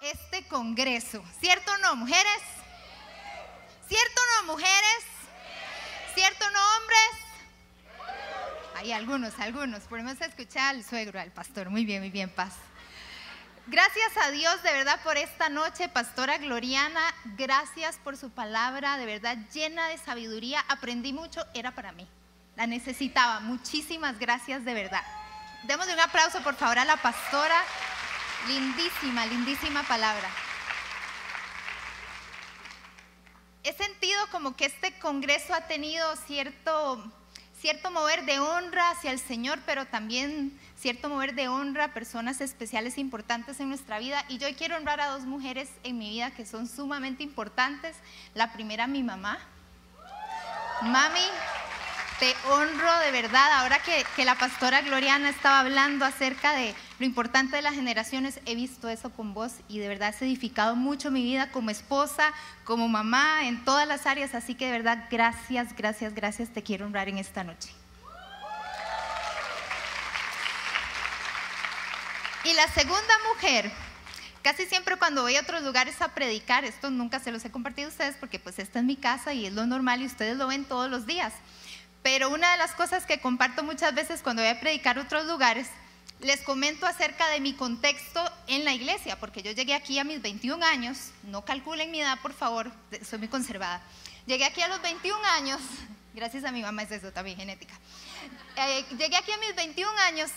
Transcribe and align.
este 0.00 0.42
congreso. 0.48 1.22
¿Cierto 1.40 1.72
o 1.72 1.78
no, 1.78 1.96
mujeres? 1.96 2.42
¿Cierto 3.86 4.20
o 4.20 4.46
no, 4.46 4.52
mujeres? 4.52 5.04
¿Cierto 6.14 6.46
o 6.46 6.50
no, 6.50 6.58
hombres? 6.76 7.10
Hay 8.76 8.92
algunos, 8.92 9.38
algunos. 9.38 9.82
Podemos 9.82 10.20
escuchar 10.20 10.74
al 10.74 10.84
suegro, 10.84 11.20
al 11.20 11.32
pastor. 11.32 11.68
Muy 11.68 11.84
bien, 11.84 12.00
muy 12.00 12.10
bien, 12.10 12.30
paz. 12.30 12.54
Gracias 13.66 14.16
a 14.24 14.30
Dios 14.30 14.62
de 14.62 14.72
verdad 14.72 15.00
por 15.04 15.16
esta 15.18 15.48
noche, 15.48 15.88
Pastora 15.88 16.38
Gloriana. 16.38 17.14
Gracias 17.36 17.98
por 17.98 18.16
su 18.16 18.30
palabra, 18.30 18.96
de 18.96 19.06
verdad 19.06 19.36
llena 19.52 19.88
de 19.88 19.98
sabiduría. 19.98 20.64
Aprendí 20.68 21.12
mucho, 21.12 21.44
era 21.52 21.72
para 21.72 21.92
mí. 21.92 22.08
La 22.56 22.66
necesitaba. 22.66 23.40
Muchísimas 23.40 24.18
gracias 24.18 24.64
de 24.64 24.74
verdad. 24.74 25.02
Démosle 25.64 25.92
un 25.92 26.00
aplauso 26.00 26.42
por 26.42 26.56
favor 26.56 26.78
a 26.78 26.84
la 26.86 26.96
pastora. 26.96 27.62
Lindísima, 28.48 29.26
lindísima 29.26 29.82
palabra. 29.82 30.28
He 33.62 33.72
sentido 33.74 34.18
como 34.30 34.56
que 34.56 34.64
este 34.64 34.98
congreso 34.98 35.52
ha 35.52 35.66
tenido 35.66 36.16
cierto, 36.16 37.04
cierto 37.60 37.90
mover 37.90 38.24
de 38.24 38.40
honra 38.40 38.90
hacia 38.90 39.10
el 39.10 39.18
Señor, 39.18 39.58
pero 39.66 39.84
también 39.86 40.58
cierto 40.78 41.10
mover 41.10 41.34
de 41.34 41.48
honra 41.48 41.84
a 41.84 41.94
personas 41.94 42.40
especiales 42.40 42.96
e 42.96 43.02
importantes 43.02 43.60
en 43.60 43.68
nuestra 43.68 43.98
vida. 43.98 44.24
Y 44.28 44.38
yo 44.38 44.48
quiero 44.56 44.76
honrar 44.76 45.02
a 45.02 45.08
dos 45.08 45.24
mujeres 45.24 45.68
en 45.82 45.98
mi 45.98 46.08
vida 46.08 46.30
que 46.30 46.46
son 46.46 46.66
sumamente 46.66 47.22
importantes. 47.22 47.94
La 48.34 48.54
primera, 48.54 48.86
mi 48.86 49.02
mamá. 49.02 49.38
Mami, 50.80 51.20
te 52.18 52.34
honro 52.48 52.98
de 53.00 53.10
verdad. 53.10 53.52
Ahora 53.60 53.78
que, 53.82 54.06
que, 54.16 54.24
la 54.24 54.36
pastora 54.36 54.80
Gloriana 54.80 55.28
estaba 55.28 55.60
hablando 55.60 56.06
acerca 56.06 56.54
de 56.54 56.74
lo 57.00 57.06
importante 57.06 57.56
de 57.56 57.62
las 57.62 57.74
generaciones, 57.74 58.40
he 58.44 58.54
visto 58.54 58.86
eso 58.90 59.08
con 59.08 59.32
vos 59.32 59.52
y 59.68 59.78
de 59.78 59.88
verdad 59.88 60.10
has 60.10 60.20
edificado 60.20 60.76
mucho 60.76 61.10
mi 61.10 61.22
vida 61.22 61.50
como 61.50 61.70
esposa, 61.70 62.34
como 62.64 62.88
mamá, 62.88 63.48
en 63.48 63.64
todas 63.64 63.88
las 63.88 64.04
áreas. 64.04 64.34
Así 64.34 64.54
que 64.54 64.66
de 64.66 64.72
verdad, 64.72 65.06
gracias, 65.10 65.74
gracias, 65.74 66.14
gracias. 66.14 66.50
Te 66.50 66.62
quiero 66.62 66.84
honrar 66.84 67.08
en 67.08 67.16
esta 67.16 67.42
noche. 67.42 67.70
Y 72.44 72.52
la 72.52 72.68
segunda 72.68 73.14
mujer, 73.32 73.72
casi 74.42 74.66
siempre 74.66 74.96
cuando 74.96 75.22
voy 75.22 75.36
a 75.36 75.40
otros 75.40 75.62
lugares 75.62 76.02
a 76.02 76.14
predicar, 76.14 76.66
esto 76.66 76.90
nunca 76.90 77.18
se 77.18 77.32
los 77.32 77.42
he 77.46 77.50
compartido 77.50 77.88
a 77.88 77.92
ustedes 77.92 78.16
porque 78.16 78.38
pues 78.38 78.58
esta 78.58 78.80
es 78.80 78.84
mi 78.84 78.96
casa 78.96 79.32
y 79.32 79.46
es 79.46 79.54
lo 79.54 79.64
normal 79.64 80.02
y 80.02 80.06
ustedes 80.06 80.36
lo 80.36 80.48
ven 80.48 80.66
todos 80.66 80.90
los 80.90 81.06
días. 81.06 81.32
Pero 82.02 82.28
una 82.28 82.52
de 82.52 82.58
las 82.58 82.72
cosas 82.72 83.06
que 83.06 83.20
comparto 83.22 83.62
muchas 83.62 83.94
veces 83.94 84.20
cuando 84.22 84.42
voy 84.42 84.50
a 84.50 84.60
predicar 84.60 84.98
a 84.98 85.02
otros 85.02 85.24
lugares, 85.24 85.66
les 86.22 86.40
comento 86.42 86.86
acerca 86.86 87.28
de 87.28 87.40
mi 87.40 87.54
contexto 87.54 88.22
en 88.46 88.64
la 88.64 88.74
iglesia, 88.74 89.18
porque 89.18 89.42
yo 89.42 89.52
llegué 89.52 89.74
aquí 89.74 89.98
a 89.98 90.04
mis 90.04 90.20
21 90.20 90.64
años, 90.64 91.10
no 91.24 91.44
calculen 91.44 91.90
mi 91.90 92.00
edad 92.00 92.18
por 92.20 92.32
favor, 92.32 92.70
soy 93.08 93.18
muy 93.18 93.28
conservada. 93.28 93.82
Llegué 94.26 94.44
aquí 94.44 94.60
a 94.60 94.68
los 94.68 94.82
21 94.82 95.18
años, 95.24 95.60
gracias 96.14 96.44
a 96.44 96.52
mi 96.52 96.62
mamá 96.62 96.82
es 96.82 96.92
eso 96.92 97.12
también 97.12 97.38
genética. 97.38 97.74
Eh, 98.56 98.84
llegué 98.98 99.16
aquí 99.16 99.32
a 99.32 99.38
mis 99.38 99.54
21 99.54 99.90
años 100.00 100.30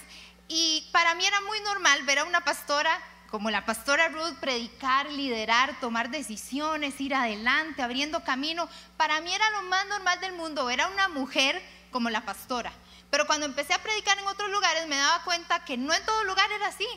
y 0.47 0.87
para 0.91 1.15
mí 1.15 1.25
era 1.25 1.41
muy 1.41 1.59
normal 1.61 2.03
ver 2.03 2.19
a 2.19 2.23
una 2.23 2.43
pastora 2.43 2.99
como 3.29 3.49
la 3.49 3.65
pastora 3.65 4.09
Ruth, 4.09 4.35
predicar, 4.39 5.11
liderar, 5.11 5.79
tomar 5.79 6.11
decisiones, 6.11 7.01
ir 7.01 7.15
adelante, 7.15 7.81
abriendo 7.81 8.23
camino. 8.23 8.69
Para 8.95 9.21
mí 9.21 9.33
era 9.33 9.49
lo 9.49 9.63
más 9.63 9.87
normal 9.87 10.19
del 10.19 10.33
mundo, 10.33 10.69
era 10.69 10.87
una 10.87 11.07
mujer 11.07 11.59
como 11.91 12.11
la 12.11 12.23
pastora. 12.25 12.71
Pero 13.13 13.27
cuando 13.27 13.45
empecé 13.45 13.75
a 13.75 13.77
predicar 13.77 14.17
en 14.17 14.25
otros 14.25 14.49
lugares 14.49 14.87
me 14.87 14.97
daba 14.97 15.23
cuenta 15.23 15.63
que 15.63 15.77
no 15.77 15.93
en 15.93 16.03
todo 16.03 16.23
lugar 16.23 16.51
era 16.51 16.65
así, 16.65 16.87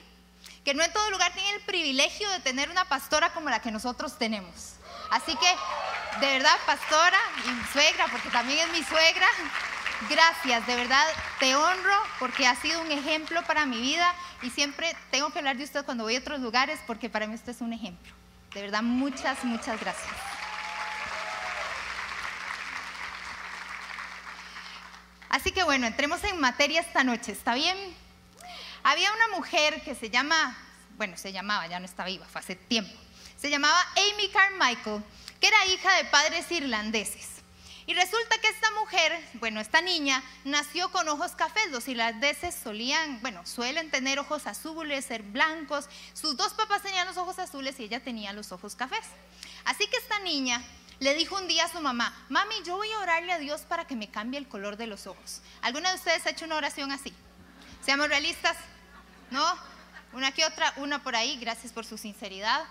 que 0.64 0.72
no 0.72 0.82
en 0.82 0.90
todo 0.90 1.10
lugar 1.10 1.34
tenía 1.34 1.54
el 1.54 1.60
privilegio 1.60 2.26
de 2.30 2.40
tener 2.40 2.70
una 2.70 2.86
pastora 2.86 3.34
como 3.34 3.50
la 3.50 3.60
que 3.60 3.70
nosotros 3.70 4.16
tenemos. 4.16 4.76
Así 5.10 5.36
que, 5.36 6.20
de 6.20 6.32
verdad, 6.32 6.56
pastora 6.64 7.18
y 7.44 7.70
suegra, 7.70 8.06
porque 8.10 8.30
también 8.30 8.60
es 8.60 8.72
mi 8.72 8.82
suegra, 8.82 9.26
Gracias, 10.10 10.66
de 10.66 10.76
verdad 10.76 11.06
te 11.38 11.56
honro 11.56 11.96
porque 12.18 12.46
ha 12.46 12.54
sido 12.54 12.82
un 12.82 12.92
ejemplo 12.92 13.42
para 13.44 13.64
mi 13.64 13.80
vida 13.80 14.14
y 14.42 14.50
siempre 14.50 14.94
tengo 15.10 15.30
que 15.30 15.38
hablar 15.38 15.56
de 15.56 15.64
usted 15.64 15.86
cuando 15.86 16.04
voy 16.04 16.16
a 16.16 16.18
otros 16.18 16.40
lugares 16.40 16.78
porque 16.86 17.08
para 17.08 17.26
mí 17.26 17.34
usted 17.34 17.52
es 17.52 17.62
un 17.62 17.72
ejemplo. 17.72 18.12
De 18.52 18.60
verdad, 18.60 18.82
muchas, 18.82 19.42
muchas 19.44 19.80
gracias. 19.80 20.35
Así 25.46 25.52
que 25.52 25.62
bueno, 25.62 25.86
entremos 25.86 26.24
en 26.24 26.40
materia 26.40 26.80
esta 26.80 27.04
noche, 27.04 27.30
¿está 27.30 27.54
bien? 27.54 27.78
Había 28.82 29.12
una 29.12 29.28
mujer 29.36 29.80
que 29.82 29.94
se 29.94 30.10
llama, 30.10 30.58
bueno, 30.96 31.16
se 31.16 31.30
llamaba, 31.30 31.68
ya 31.68 31.78
no 31.78 31.86
está 31.86 32.04
viva, 32.04 32.26
fue 32.26 32.40
hace 32.40 32.56
tiempo, 32.56 32.92
se 33.36 33.48
llamaba 33.48 33.80
Amy 33.92 34.28
Carmichael, 34.30 35.04
que 35.40 35.46
era 35.46 35.64
hija 35.66 35.94
de 35.98 36.04
padres 36.06 36.50
irlandeses. 36.50 37.28
Y 37.86 37.94
resulta 37.94 38.38
que 38.38 38.48
esta 38.48 38.72
mujer, 38.72 39.24
bueno, 39.34 39.60
esta 39.60 39.80
niña, 39.80 40.20
nació 40.44 40.90
con 40.90 41.08
ojos 41.08 41.36
cafés. 41.36 41.70
Los 41.70 41.86
irlandeses 41.86 42.52
solían, 42.52 43.22
bueno, 43.22 43.46
suelen 43.46 43.92
tener 43.92 44.18
ojos 44.18 44.48
azules, 44.48 45.04
ser 45.04 45.22
blancos. 45.22 45.88
Sus 46.12 46.36
dos 46.36 46.54
papás 46.54 46.82
tenían 46.82 47.06
los 47.06 47.18
ojos 47.18 47.38
azules 47.38 47.78
y 47.78 47.84
ella 47.84 48.00
tenía 48.00 48.32
los 48.32 48.50
ojos 48.50 48.74
cafés. 48.74 49.04
Así 49.64 49.86
que 49.86 49.96
esta 49.98 50.18
niña 50.18 50.60
le 50.98 51.14
dijo 51.14 51.36
un 51.36 51.46
día 51.46 51.64
a 51.64 51.68
su 51.68 51.80
mamá, 51.80 52.14
mami, 52.28 52.54
yo 52.64 52.76
voy 52.76 52.90
a 52.92 53.00
orarle 53.00 53.32
a 53.32 53.38
Dios 53.38 53.62
para 53.62 53.86
que 53.86 53.96
me 53.96 54.10
cambie 54.10 54.38
el 54.38 54.48
color 54.48 54.76
de 54.76 54.86
los 54.86 55.06
ojos. 55.06 55.42
¿Alguna 55.60 55.90
de 55.90 55.96
ustedes 55.96 56.24
ha 56.26 56.30
hecho 56.30 56.46
una 56.46 56.56
oración 56.56 56.90
así? 56.90 57.12
Seamos 57.84 58.08
realistas, 58.08 58.56
¿no? 59.30 59.44
Una 60.12 60.32
que 60.32 60.46
otra, 60.46 60.72
una 60.76 61.02
por 61.02 61.14
ahí, 61.14 61.36
gracias 61.38 61.72
por 61.72 61.84
su 61.84 61.98
sinceridad. 61.98 62.64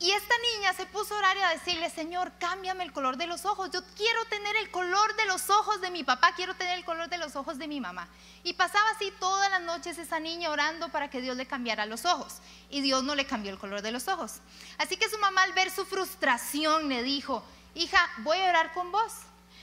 Y 0.00 0.12
esta 0.12 0.34
niña 0.54 0.72
se 0.74 0.86
puso 0.86 1.14
a 1.14 1.18
orar 1.18 1.36
y 1.36 1.40
a 1.40 1.48
decirle, 1.50 1.90
Señor, 1.90 2.30
cámbiame 2.38 2.84
el 2.84 2.92
color 2.92 3.16
de 3.16 3.26
los 3.26 3.44
ojos. 3.44 3.70
Yo 3.72 3.82
quiero 3.96 4.24
tener 4.26 4.54
el 4.56 4.70
color 4.70 5.16
de 5.16 5.26
los 5.26 5.50
ojos 5.50 5.80
de 5.80 5.90
mi 5.90 6.04
papá, 6.04 6.34
quiero 6.36 6.54
tener 6.54 6.78
el 6.78 6.84
color 6.84 7.08
de 7.08 7.18
los 7.18 7.34
ojos 7.34 7.58
de 7.58 7.66
mi 7.66 7.80
mamá. 7.80 8.08
Y 8.44 8.54
pasaba 8.54 8.88
así 8.90 9.12
todas 9.18 9.50
las 9.50 9.62
noches 9.62 9.98
esa 9.98 10.20
niña 10.20 10.50
orando 10.50 10.88
para 10.90 11.10
que 11.10 11.20
Dios 11.20 11.36
le 11.36 11.46
cambiara 11.46 11.84
los 11.84 12.04
ojos. 12.04 12.36
Y 12.70 12.80
Dios 12.80 13.02
no 13.02 13.16
le 13.16 13.26
cambió 13.26 13.50
el 13.50 13.58
color 13.58 13.82
de 13.82 13.90
los 13.90 14.06
ojos. 14.06 14.34
Así 14.78 14.96
que 14.96 15.10
su 15.10 15.18
mamá 15.18 15.42
al 15.42 15.52
ver 15.52 15.70
su 15.72 15.84
frustración 15.84 16.88
le 16.88 17.02
dijo, 17.02 17.42
hija, 17.74 18.08
voy 18.18 18.38
a 18.38 18.50
orar 18.50 18.72
con 18.72 18.92
vos. 18.92 19.12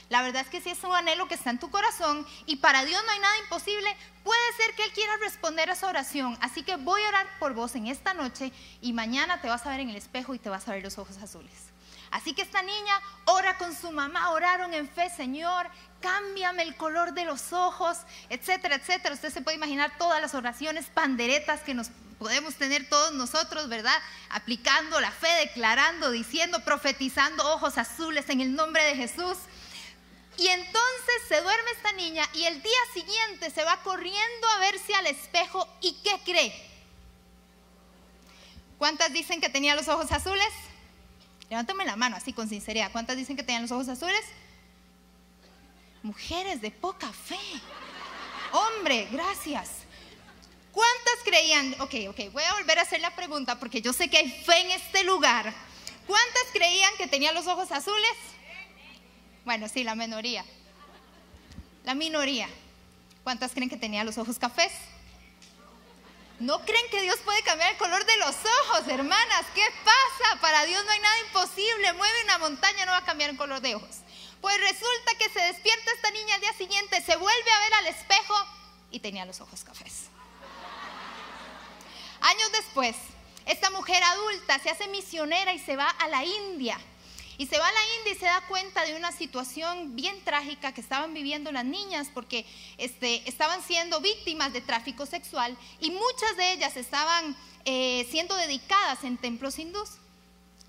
La 0.08 0.22
verdad 0.22 0.42
es 0.42 0.48
que 0.48 0.60
si 0.60 0.70
es 0.70 0.84
un 0.84 0.94
anhelo 0.94 1.26
que 1.26 1.34
está 1.34 1.50
en 1.50 1.58
tu 1.58 1.70
corazón 1.70 2.26
y 2.46 2.56
para 2.56 2.84
Dios 2.84 3.02
no 3.04 3.10
hay 3.10 3.18
nada 3.18 3.38
imposible, 3.38 3.96
puede 4.22 4.52
ser 4.56 4.74
que 4.74 4.84
Él 4.84 4.92
quiera 4.92 5.16
responder 5.16 5.68
a 5.68 5.72
esa 5.72 5.88
oración. 5.88 6.38
Así 6.40 6.62
que 6.62 6.76
voy 6.76 7.02
a 7.02 7.08
orar 7.08 7.26
por 7.40 7.54
vos 7.54 7.74
en 7.74 7.88
esta 7.88 8.14
noche 8.14 8.52
y 8.80 8.92
mañana 8.92 9.40
te 9.40 9.48
vas 9.48 9.66
a 9.66 9.70
ver 9.70 9.80
en 9.80 9.90
el 9.90 9.96
espejo 9.96 10.34
y 10.34 10.38
te 10.38 10.48
vas 10.48 10.68
a 10.68 10.72
ver 10.72 10.84
los 10.84 10.98
ojos 10.98 11.16
azules. 11.18 11.52
Así 12.10 12.34
que 12.34 12.42
esta 12.42 12.62
niña 12.62 13.00
ora 13.24 13.58
con 13.58 13.74
su 13.74 13.90
mamá, 13.90 14.30
oraron 14.30 14.72
en 14.74 14.88
fe, 14.88 15.10
Señor, 15.10 15.68
cámbiame 16.00 16.62
el 16.62 16.76
color 16.76 17.12
de 17.12 17.24
los 17.24 17.52
ojos, 17.52 17.98
etcétera, 18.30 18.76
etcétera. 18.76 19.14
Usted 19.14 19.32
se 19.32 19.42
puede 19.42 19.56
imaginar 19.56 19.98
todas 19.98 20.20
las 20.20 20.34
oraciones 20.34 20.86
panderetas 20.86 21.62
que 21.62 21.74
nos 21.74 21.88
podemos 22.18 22.54
tener 22.54 22.88
todos 22.88 23.12
nosotros, 23.12 23.68
¿verdad? 23.68 24.00
Aplicando 24.30 25.00
la 25.00 25.10
fe, 25.10 25.28
declarando, 25.40 26.10
diciendo, 26.10 26.60
profetizando 26.60 27.52
ojos 27.52 27.76
azules 27.76 28.28
en 28.30 28.40
el 28.40 28.54
nombre 28.54 28.84
de 28.84 28.94
Jesús. 28.94 29.36
Y 30.38 30.48
entonces 30.48 31.14
se 31.28 31.40
duerme 31.40 31.70
esta 31.70 31.92
niña 31.92 32.28
y 32.34 32.44
el 32.44 32.62
día 32.62 32.78
siguiente 32.92 33.50
se 33.50 33.64
va 33.64 33.82
corriendo 33.82 34.48
a 34.48 34.58
verse 34.58 34.94
al 34.94 35.06
espejo 35.06 35.66
y 35.80 35.94
¿qué 36.02 36.20
cree? 36.24 36.52
¿Cuántas 38.78 39.12
dicen 39.12 39.40
que 39.40 39.48
tenía 39.48 39.74
los 39.74 39.88
ojos 39.88 40.12
azules? 40.12 40.52
Levántame 41.48 41.84
la 41.86 41.96
mano 41.96 42.16
así 42.16 42.32
con 42.32 42.48
sinceridad. 42.48 42.92
¿Cuántas 42.92 43.16
dicen 43.16 43.36
que 43.36 43.42
tenían 43.42 43.62
los 43.62 43.72
ojos 43.72 43.88
azules? 43.88 44.24
Mujeres 46.02 46.60
de 46.60 46.70
poca 46.70 47.10
fe. 47.12 47.38
Hombre, 48.52 49.08
gracias. 49.10 49.70
¿Cuántas 50.72 51.14
creían? 51.24 51.74
Ok, 51.80 51.94
ok, 52.10 52.32
voy 52.32 52.42
a 52.42 52.52
volver 52.54 52.78
a 52.78 52.82
hacer 52.82 53.00
la 53.00 53.14
pregunta 53.16 53.58
porque 53.58 53.80
yo 53.80 53.94
sé 53.94 54.10
que 54.10 54.18
hay 54.18 54.30
fe 54.30 54.58
en 54.60 54.72
este 54.72 55.04
lugar. 55.04 55.54
¿Cuántas 56.06 56.44
creían 56.52 56.94
que 56.98 57.06
tenía 57.06 57.32
los 57.32 57.46
ojos 57.46 57.72
azules? 57.72 58.12
Bueno, 59.46 59.68
sí, 59.68 59.84
la 59.84 59.94
minoría. 59.94 60.44
La 61.84 61.94
minoría. 61.94 62.48
¿Cuántas 63.22 63.52
creen 63.52 63.70
que 63.70 63.76
tenía 63.76 64.02
los 64.02 64.18
ojos 64.18 64.40
cafés? 64.40 64.72
¿No 66.40 66.58
creen 66.62 66.84
que 66.90 67.00
Dios 67.00 67.14
puede 67.24 67.40
cambiar 67.44 67.70
el 67.70 67.78
color 67.78 68.04
de 68.04 68.16
los 68.16 68.34
ojos, 68.34 68.88
hermanas? 68.88 69.46
¿Qué 69.54 69.64
pasa? 69.84 70.40
Para 70.40 70.64
Dios 70.64 70.84
no 70.84 70.90
hay 70.90 70.98
nada 70.98 71.20
imposible. 71.28 71.92
Mueve 71.92 72.24
una 72.24 72.38
montaña, 72.38 72.86
no 72.86 72.90
va 72.90 72.98
a 72.98 73.04
cambiar 73.04 73.30
el 73.30 73.36
color 73.36 73.60
de 73.60 73.76
ojos. 73.76 73.98
Pues 74.40 74.58
resulta 74.58 75.14
que 75.16 75.28
se 75.28 75.40
despierta 75.40 75.92
esta 75.92 76.10
niña 76.10 76.34
al 76.34 76.40
día 76.40 76.52
siguiente, 76.54 77.00
se 77.02 77.14
vuelve 77.14 77.50
a 77.52 77.58
ver 77.60 77.74
al 77.74 77.86
espejo 77.86 78.34
y 78.90 78.98
tenía 78.98 79.24
los 79.26 79.40
ojos 79.40 79.62
cafés. 79.62 80.08
Años 82.20 82.50
después, 82.50 82.96
esta 83.46 83.70
mujer 83.70 84.02
adulta 84.02 84.58
se 84.58 84.70
hace 84.70 84.88
misionera 84.88 85.52
y 85.52 85.60
se 85.60 85.76
va 85.76 85.88
a 85.88 86.08
la 86.08 86.24
India 86.24 86.80
Y 87.38 87.46
se 87.46 87.58
va 87.58 87.68
a 87.68 87.72
la 87.72 87.80
India 87.98 88.12
y 88.14 88.18
se 88.18 88.26
da 88.26 88.40
cuenta 88.48 88.84
de 88.84 88.96
una 88.96 89.12
situación 89.12 89.94
bien 89.94 90.22
trágica 90.24 90.72
que 90.72 90.80
estaban 90.80 91.12
viviendo 91.12 91.52
las 91.52 91.64
niñas 91.64 92.08
porque 92.14 92.46
este, 92.78 93.28
estaban 93.28 93.62
siendo 93.62 94.00
víctimas 94.00 94.52
de 94.52 94.62
tráfico 94.62 95.04
sexual 95.04 95.56
y 95.80 95.90
muchas 95.90 96.36
de 96.36 96.52
ellas 96.52 96.76
estaban 96.76 97.36
eh, 97.64 98.06
siendo 98.10 98.34
dedicadas 98.36 99.04
en 99.04 99.18
templos 99.18 99.58
hindús. 99.58 99.90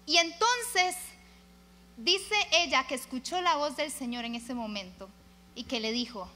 Y 0.05 0.17
entonces 0.17 0.95
dice 1.97 2.35
ella 2.51 2.85
que 2.87 2.95
escuchó 2.95 3.41
la 3.41 3.55
voz 3.55 3.77
del 3.77 3.91
Señor 3.91 4.25
en 4.25 4.35
ese 4.35 4.53
momento 4.53 5.09
y 5.55 5.63
que 5.63 5.79
le 5.79 5.91
dijo, 5.91 6.29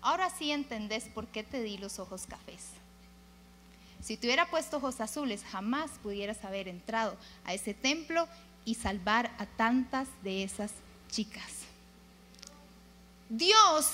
ahora 0.00 0.30
sí 0.30 0.52
entendés 0.52 1.04
por 1.04 1.26
qué 1.26 1.42
te 1.42 1.62
di 1.62 1.78
los 1.78 1.98
ojos 1.98 2.26
cafés. 2.26 2.70
Si 4.02 4.16
te 4.16 4.26
hubiera 4.26 4.48
puesto 4.50 4.76
ojos 4.76 5.00
azules, 5.00 5.42
jamás 5.50 5.90
pudieras 6.02 6.44
haber 6.44 6.68
entrado 6.68 7.16
a 7.44 7.54
ese 7.54 7.74
templo 7.74 8.28
y 8.66 8.74
salvar 8.74 9.34
a 9.38 9.46
tantas 9.46 10.08
de 10.22 10.42
esas 10.42 10.72
chicas. 11.10 11.50
Dios 13.30 13.86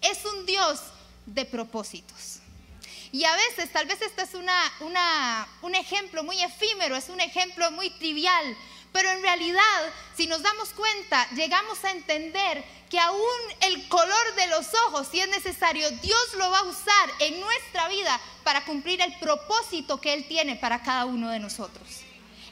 es 0.00 0.24
un 0.24 0.46
Dios 0.46 0.80
de 1.26 1.44
propósitos. 1.44 2.38
Y 3.12 3.24
a 3.24 3.36
veces, 3.36 3.70
tal 3.70 3.86
vez 3.86 4.00
este 4.00 4.22
es 4.22 4.34
un 4.34 5.74
ejemplo 5.74 6.24
muy 6.24 6.40
efímero, 6.42 6.96
es 6.96 7.08
un 7.08 7.20
ejemplo 7.20 7.70
muy 7.70 7.90
trivial, 7.90 8.56
pero 8.92 9.10
en 9.10 9.22
realidad, 9.22 9.92
si 10.16 10.26
nos 10.26 10.42
damos 10.42 10.70
cuenta, 10.70 11.28
llegamos 11.30 11.84
a 11.84 11.90
entender 11.90 12.64
que 12.90 12.98
aún 12.98 13.20
el 13.60 13.88
color 13.88 14.34
de 14.36 14.46
los 14.48 14.66
ojos, 14.86 15.08
si 15.10 15.20
es 15.20 15.28
necesario, 15.28 15.90
Dios 15.90 16.34
lo 16.38 16.50
va 16.50 16.60
a 16.60 16.64
usar 16.64 17.10
en 17.20 17.40
nuestra 17.40 17.88
vida 17.88 18.20
para 18.44 18.64
cumplir 18.64 19.00
el 19.00 19.16
propósito 19.18 20.00
que 20.00 20.14
Él 20.14 20.26
tiene 20.28 20.56
para 20.56 20.82
cada 20.82 21.04
uno 21.04 21.30
de 21.30 21.40
nosotros. 21.40 22.04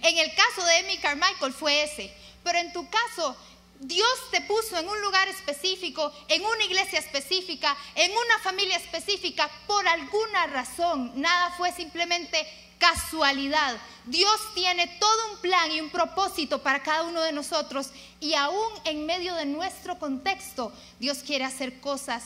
En 0.03 0.19
el 0.19 0.35
caso 0.35 0.65
de 0.65 0.79
Amy 0.79 0.99
Carmichael 0.99 1.53
fue 1.53 1.85
ese, 1.85 2.13
pero 2.43 2.59
en 2.59 2.73
tu 2.73 2.89
caso, 2.91 3.37
Dios 3.79 4.31
te 4.31 4.41
puso 4.43 4.77
en 4.79 4.89
un 4.89 5.01
lugar 5.01 5.29
específico, 5.29 6.13
en 6.29 6.45
una 6.45 6.65
iglesia 6.65 6.99
específica, 6.99 7.77
en 7.95 8.11
una 8.11 8.39
familia 8.43 8.77
específica, 8.77 9.51
por 9.67 9.87
alguna 9.87 10.47
razón. 10.47 11.13
Nada 11.21 11.51
fue 11.57 11.73
simplemente 11.73 12.47
casualidad. 12.79 13.77
Dios 14.07 14.41
tiene 14.55 14.89
todo 14.99 15.33
un 15.33 15.41
plan 15.41 15.71
y 15.71 15.81
un 15.81 15.91
propósito 15.91 16.61
para 16.63 16.83
cada 16.83 17.05
uno 17.05 17.23
de 17.23 17.31
nosotros 17.31 17.91
y 18.19 18.35
aún 18.35 18.73
en 18.85 19.07
medio 19.07 19.37
de 19.37 19.47
nuestro 19.47 19.99
contexto, 20.01 20.73
Dios 20.99 21.19
quiere 21.19 21.45
hacer 21.45 21.81
cosas 21.81 22.25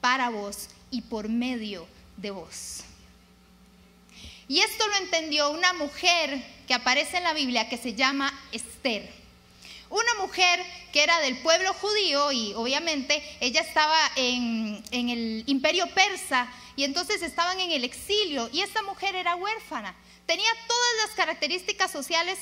para 0.00 0.30
vos 0.30 0.68
y 0.90 1.02
por 1.02 1.28
medio 1.28 1.86
de 2.16 2.32
vos. 2.32 2.80
Y 4.48 4.60
esto 4.60 4.86
lo 4.88 4.96
entendió 4.96 5.50
una 5.50 5.72
mujer 5.72 6.44
aparece 6.72 7.18
en 7.18 7.24
la 7.24 7.32
Biblia 7.32 7.68
que 7.68 7.78
se 7.78 7.94
llama 7.94 8.32
Esther. 8.52 9.10
Una 9.90 10.14
mujer 10.20 10.64
que 10.92 11.02
era 11.02 11.20
del 11.20 11.38
pueblo 11.38 11.72
judío 11.74 12.32
y 12.32 12.54
obviamente 12.54 13.22
ella 13.40 13.60
estaba 13.60 13.98
en, 14.16 14.82
en 14.90 15.08
el 15.10 15.44
imperio 15.46 15.86
persa 15.88 16.50
y 16.76 16.84
entonces 16.84 17.22
estaban 17.22 17.60
en 17.60 17.72
el 17.72 17.84
exilio 17.84 18.48
y 18.52 18.62
esta 18.62 18.82
mujer 18.82 19.14
era 19.14 19.36
huérfana. 19.36 19.94
Tenía 20.26 20.50
todas 20.66 21.06
las 21.06 21.16
características 21.16 21.90
sociales 21.90 22.38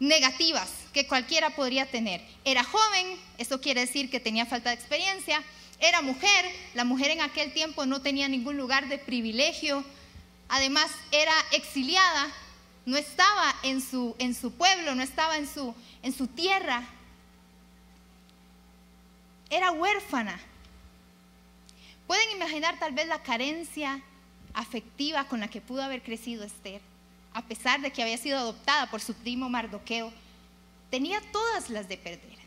negativas 0.00 0.70
que 0.92 1.06
cualquiera 1.06 1.50
podría 1.50 1.90
tener. 1.90 2.22
Era 2.44 2.64
joven, 2.64 3.18
eso 3.38 3.60
quiere 3.60 3.82
decir 3.82 4.10
que 4.10 4.20
tenía 4.20 4.46
falta 4.46 4.70
de 4.70 4.76
experiencia. 4.76 5.42
Era 5.80 6.02
mujer, 6.02 6.44
la 6.74 6.84
mujer 6.84 7.10
en 7.10 7.20
aquel 7.20 7.52
tiempo 7.52 7.86
no 7.86 8.00
tenía 8.00 8.28
ningún 8.28 8.56
lugar 8.56 8.88
de 8.88 8.98
privilegio. 8.98 9.84
Además, 10.48 10.90
era 11.10 11.34
exiliada, 11.52 12.32
no 12.86 12.96
estaba 12.96 13.54
en 13.62 13.80
su, 13.80 14.14
en 14.18 14.34
su 14.34 14.52
pueblo, 14.52 14.94
no 14.94 15.02
estaba 15.02 15.38
en 15.38 15.48
su, 15.48 15.74
en 16.02 16.12
su 16.12 16.26
tierra. 16.26 16.82
Era 19.48 19.70
huérfana. 19.72 20.38
Pueden 22.06 22.30
imaginar 22.32 22.78
tal 22.78 22.92
vez 22.92 23.08
la 23.08 23.22
carencia 23.22 24.02
afectiva 24.52 25.24
con 25.24 25.40
la 25.40 25.48
que 25.48 25.60
pudo 25.60 25.82
haber 25.82 26.02
crecido 26.02 26.44
Esther, 26.44 26.80
a 27.32 27.42
pesar 27.42 27.80
de 27.80 27.90
que 27.90 28.02
había 28.02 28.18
sido 28.18 28.38
adoptada 28.38 28.90
por 28.90 29.00
su 29.00 29.14
primo 29.14 29.48
Mardoqueo, 29.48 30.12
tenía 30.90 31.20
todas 31.32 31.70
las 31.70 31.88
de 31.88 31.96
perder. 31.96 32.38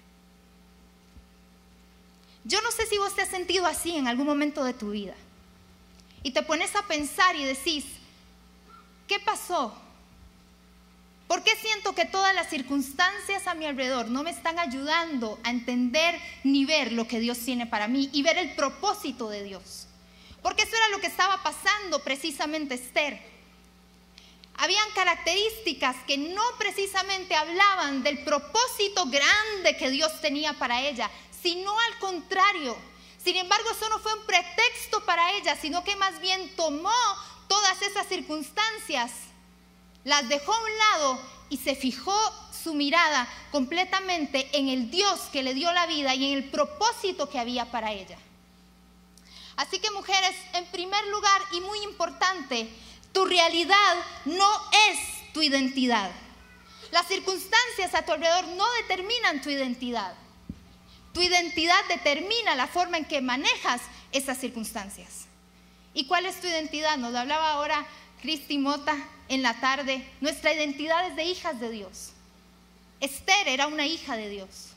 Yo 2.44 2.62
no 2.62 2.72
sé 2.72 2.86
si 2.86 2.98
vos 2.98 3.14
te 3.14 3.24
has 3.24 3.30
sentido 3.30 3.66
así 3.66 3.96
en 3.96 4.08
algún 4.08 4.26
momento 4.26 4.64
de 4.64 4.74
tu 4.74 4.92
vida. 4.92 5.16
Y 6.24 6.32
te 6.32 6.44
pones 6.44 6.76
a 6.76 6.84
pensar 6.84 7.36
y 7.36 7.44
decís, 7.44 7.86
¿qué 9.08 9.20
pasó? 9.20 9.76
¿Por 11.28 11.44
qué 11.44 11.56
siento 11.58 11.94
que 11.94 12.06
todas 12.06 12.34
las 12.34 12.50
circunstancias 12.50 13.48
a 13.48 13.54
mi 13.54 13.66
alrededor 13.66 14.08
no 14.08 14.24
me 14.24 14.32
están 14.32 14.60
ayudando 14.60 15.38
a 15.44 15.50
entender 15.50 16.18
ni 16.44 16.64
ver 16.64 16.94
lo 16.94 17.06
que 17.06 17.20
Dios 17.20 17.38
tiene 17.40 17.68
para 17.68 17.90
mí 17.90 18.10
y 18.14 18.24
ver 18.24 18.38
el 18.38 18.56
propósito 18.56 19.30
de 19.30 19.44
Dios? 19.44 19.88
Porque 20.42 20.64
eso 20.64 20.76
era 20.76 20.88
lo 20.90 21.02
que 21.02 21.08
estaba 21.08 21.44
pasando 21.44 22.02
precisamente 22.02 22.76
Esther. 22.76 23.22
Habían 24.56 24.90
características 24.96 25.98
que 26.08 26.18
no 26.18 26.42
precisamente 26.58 27.36
hablaban 27.36 28.04
del 28.04 28.24
propósito 28.24 29.06
grande 29.08 29.76
que 29.78 29.90
Dios 29.90 30.22
tenía 30.22 30.54
para 30.54 30.82
ella, 30.82 31.12
sino 31.44 31.78
al 31.78 32.00
contrario. 32.00 32.78
Sin 33.22 33.36
embargo, 33.36 33.70
eso 33.70 33.90
no 33.90 34.00
fue 34.00 34.14
un 34.14 34.26
pretexto 34.26 35.04
para 35.04 35.34
ella, 35.34 35.58
sino 35.58 35.84
que 35.84 35.98
más 35.98 36.22
bien 36.22 36.56
tomó 36.56 36.90
todas 37.50 37.82
esas 37.82 38.08
circunstancias 38.08 39.12
las 40.08 40.30
dejó 40.30 40.54
a 40.54 40.64
un 40.64 40.78
lado 40.78 41.20
y 41.50 41.58
se 41.58 41.76
fijó 41.76 42.18
su 42.64 42.74
mirada 42.74 43.28
completamente 43.52 44.50
en 44.58 44.70
el 44.70 44.90
Dios 44.90 45.20
que 45.34 45.44
le 45.44 45.54
dio 45.54 45.72
la 45.74 45.86
vida 45.86 46.16
y 46.16 46.32
en 46.32 46.38
el 46.38 46.46
propósito 46.46 47.30
que 47.30 47.38
había 47.38 47.66
para 47.66 47.92
ella. 47.92 48.18
Así 49.58 49.80
que 49.80 49.92
mujeres, 49.92 50.34
en 50.54 50.66
primer 50.68 51.06
lugar 51.08 51.42
y 51.52 51.60
muy 51.60 51.80
importante, 51.80 52.70
tu 53.12 53.26
realidad 53.26 53.98
no 54.24 54.50
es 54.90 55.34
tu 55.34 55.42
identidad. 55.42 56.10
Las 56.92 57.06
circunstancias 57.08 57.94
a 57.94 58.06
tu 58.06 58.14
alrededor 58.14 58.48
no 58.56 58.66
determinan 58.84 59.42
tu 59.42 59.50
identidad. 59.50 60.14
Tu 61.12 61.22
identidad 61.22 61.84
determina 61.90 62.56
la 62.56 62.68
forma 62.68 62.96
en 62.96 63.06
que 63.06 63.20
manejas 63.20 63.82
esas 64.14 64.38
circunstancias. 64.38 65.26
¿Y 65.94 66.06
cuál 66.08 66.26
es 66.26 66.40
tu 66.40 66.48
identidad? 66.48 66.96
Nos 66.96 67.14
hablaba 67.14 67.52
ahora 67.52 67.86
Cristi 68.22 68.58
Mota 68.58 68.96
en 69.30 69.42
la 69.42 69.60
tarde, 69.60 70.08
nuestra 70.22 70.54
identidad 70.54 71.08
es 71.08 71.16
de 71.16 71.26
hijas 71.26 71.60
de 71.60 71.70
Dios. 71.70 72.12
Esther 73.00 73.48
era 73.48 73.68
una 73.68 73.86
hija 73.86 74.16
de 74.16 74.30
Dios. 74.30 74.70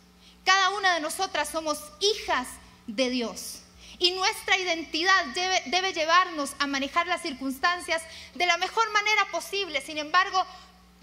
Cada 0.44 0.70
una 0.70 0.94
de 0.94 1.00
nosotras 1.00 1.48
somos 1.48 1.78
hijas 2.00 2.48
de 2.86 3.10
Dios. 3.10 3.60
Y 3.98 4.12
nuestra 4.12 4.56
identidad 4.56 5.26
debe, 5.66 5.92
llevarnos 5.92 6.52
a 6.58 6.66
manejar 6.66 7.06
las 7.06 7.22
circunstancias 7.22 8.02
de 8.34 8.46
la 8.46 8.56
mejor 8.56 8.90
manera 8.92 9.26
posible, 9.30 9.82
sin 9.82 9.98
embargo, 9.98 10.44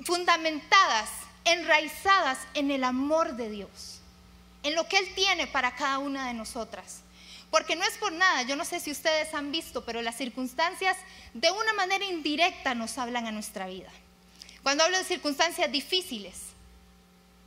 fundamentadas, 0.03 1.09
enraizadas 1.45 2.39
en 2.55 2.71
el 2.71 2.83
amor 2.83 3.35
de 3.35 3.49
Dios, 3.49 3.99
en 4.63 4.73
lo 4.73 4.87
que 4.87 4.97
Él 4.97 5.13
tiene 5.13 5.45
para 5.45 5.75
cada 5.75 5.99
una 5.99 6.27
de 6.27 6.33
nosotras. 6.33 7.01
Porque 7.51 7.75
no 7.75 7.85
es 7.85 7.97
por 7.97 8.11
nada, 8.11 8.43
yo 8.43 8.55
no 8.55 8.65
sé 8.65 8.79
si 8.79 8.91
ustedes 8.91 9.33
han 9.33 9.51
visto, 9.51 9.85
pero 9.85 10.01
las 10.01 10.17
circunstancias 10.17 10.97
de 11.33 11.49
una 11.51 11.73
manera 11.73 12.03
indirecta 12.05 12.75
nos 12.75 12.97
hablan 12.97 13.25
a 13.25 13.31
nuestra 13.31 13.67
vida. 13.67 13.89
Cuando 14.63 14.83
hablo 14.83 14.97
de 14.97 15.05
circunstancias 15.05 15.71
difíciles, 15.71 16.35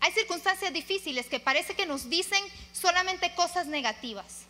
hay 0.01 0.13
circunstancias 0.13 0.73
difíciles 0.73 1.27
que 1.27 1.41
parece 1.41 1.75
que 1.75 1.85
nos 1.85 2.09
dicen 2.09 2.43
solamente 2.73 3.35
cosas 3.35 3.67
negativas. 3.67 4.47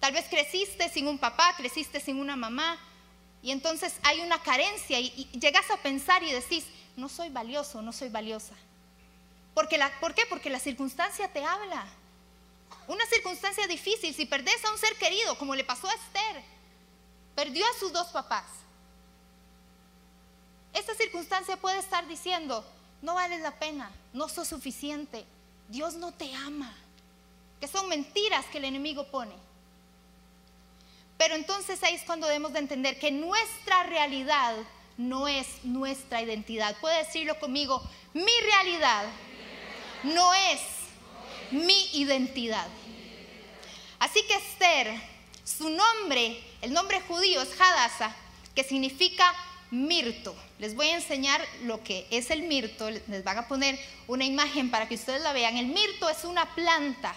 Tal 0.00 0.12
vez 0.12 0.26
creciste 0.28 0.88
sin 0.88 1.06
un 1.06 1.18
papá, 1.18 1.54
creciste 1.56 2.00
sin 2.00 2.18
una 2.18 2.34
mamá, 2.34 2.76
y 3.42 3.50
entonces 3.52 3.94
hay 4.02 4.20
una 4.20 4.40
carencia 4.42 4.98
y, 5.00 5.28
llegas 5.32 5.70
a 5.70 5.76
pensar 5.76 6.22
y 6.22 6.32
decís, 6.32 6.64
no 6.96 7.08
soy 7.08 7.28
valioso, 7.28 7.82
no 7.82 7.92
soy 7.92 8.08
valiosa. 8.08 8.54
¿Por 9.54 9.68
qué? 9.68 9.78
Porque 10.28 10.50
la 10.50 10.58
circunstancia 10.58 11.28
te 11.28 11.44
habla. 11.44 11.84
Una 12.86 13.04
circunstancia 13.06 13.66
difícil, 13.66 14.14
si 14.14 14.26
perdés 14.26 14.64
a 14.64 14.72
un 14.72 14.78
ser 14.78 14.94
querido, 14.96 15.36
como 15.38 15.54
le 15.54 15.64
pasó 15.64 15.88
a 15.88 15.94
Esther, 15.94 16.42
perdió 17.34 17.64
a 17.66 17.78
sus 17.78 17.92
dos 17.92 18.08
papás. 18.08 18.44
Esta 20.72 20.94
circunstancia 20.94 21.56
puede 21.56 21.78
estar 21.78 22.06
diciendo, 22.08 22.64
no 23.02 23.14
vales 23.14 23.40
la 23.40 23.58
pena, 23.58 23.90
no 24.12 24.28
sos 24.28 24.48
suficiente, 24.48 25.24
Dios 25.68 25.94
no 25.94 26.12
te 26.12 26.34
ama, 26.34 26.74
que 27.60 27.68
son 27.68 27.88
mentiras 27.88 28.46
que 28.46 28.58
el 28.58 28.64
enemigo 28.64 29.06
pone. 29.08 29.34
Pero 31.18 31.34
entonces 31.34 31.82
ahí 31.82 31.94
es 31.94 32.02
cuando 32.02 32.26
debemos 32.26 32.52
de 32.52 32.58
entender 32.58 32.98
que 32.98 33.10
nuestra 33.10 33.84
realidad 33.84 34.56
no 34.96 35.28
es 35.28 35.46
nuestra 35.62 36.20
identidad. 36.20 36.76
Puede 36.80 36.98
decirlo 37.04 37.38
conmigo, 37.38 37.82
mi 38.12 38.32
realidad 38.44 39.04
no 40.02 40.34
es 40.34 40.60
mi 41.52 41.88
identidad. 41.92 42.66
Así 43.98 44.22
que 44.24 44.34
Esther, 44.34 45.00
su 45.44 45.70
nombre, 45.70 46.42
el 46.60 46.72
nombre 46.72 47.00
judío 47.02 47.42
es 47.42 47.60
Hadassah, 47.60 48.14
que 48.54 48.64
significa 48.64 49.34
mirto. 49.70 50.34
Les 50.58 50.74
voy 50.74 50.88
a 50.88 50.96
enseñar 50.96 51.40
lo 51.62 51.82
que 51.82 52.06
es 52.10 52.30
el 52.30 52.42
mirto. 52.42 52.90
Les 52.90 53.24
van 53.24 53.38
a 53.38 53.48
poner 53.48 53.78
una 54.06 54.24
imagen 54.24 54.70
para 54.70 54.88
que 54.88 54.96
ustedes 54.96 55.22
la 55.22 55.32
vean. 55.32 55.56
El 55.56 55.66
mirto 55.66 56.08
es 56.08 56.24
una 56.24 56.54
planta. 56.54 57.14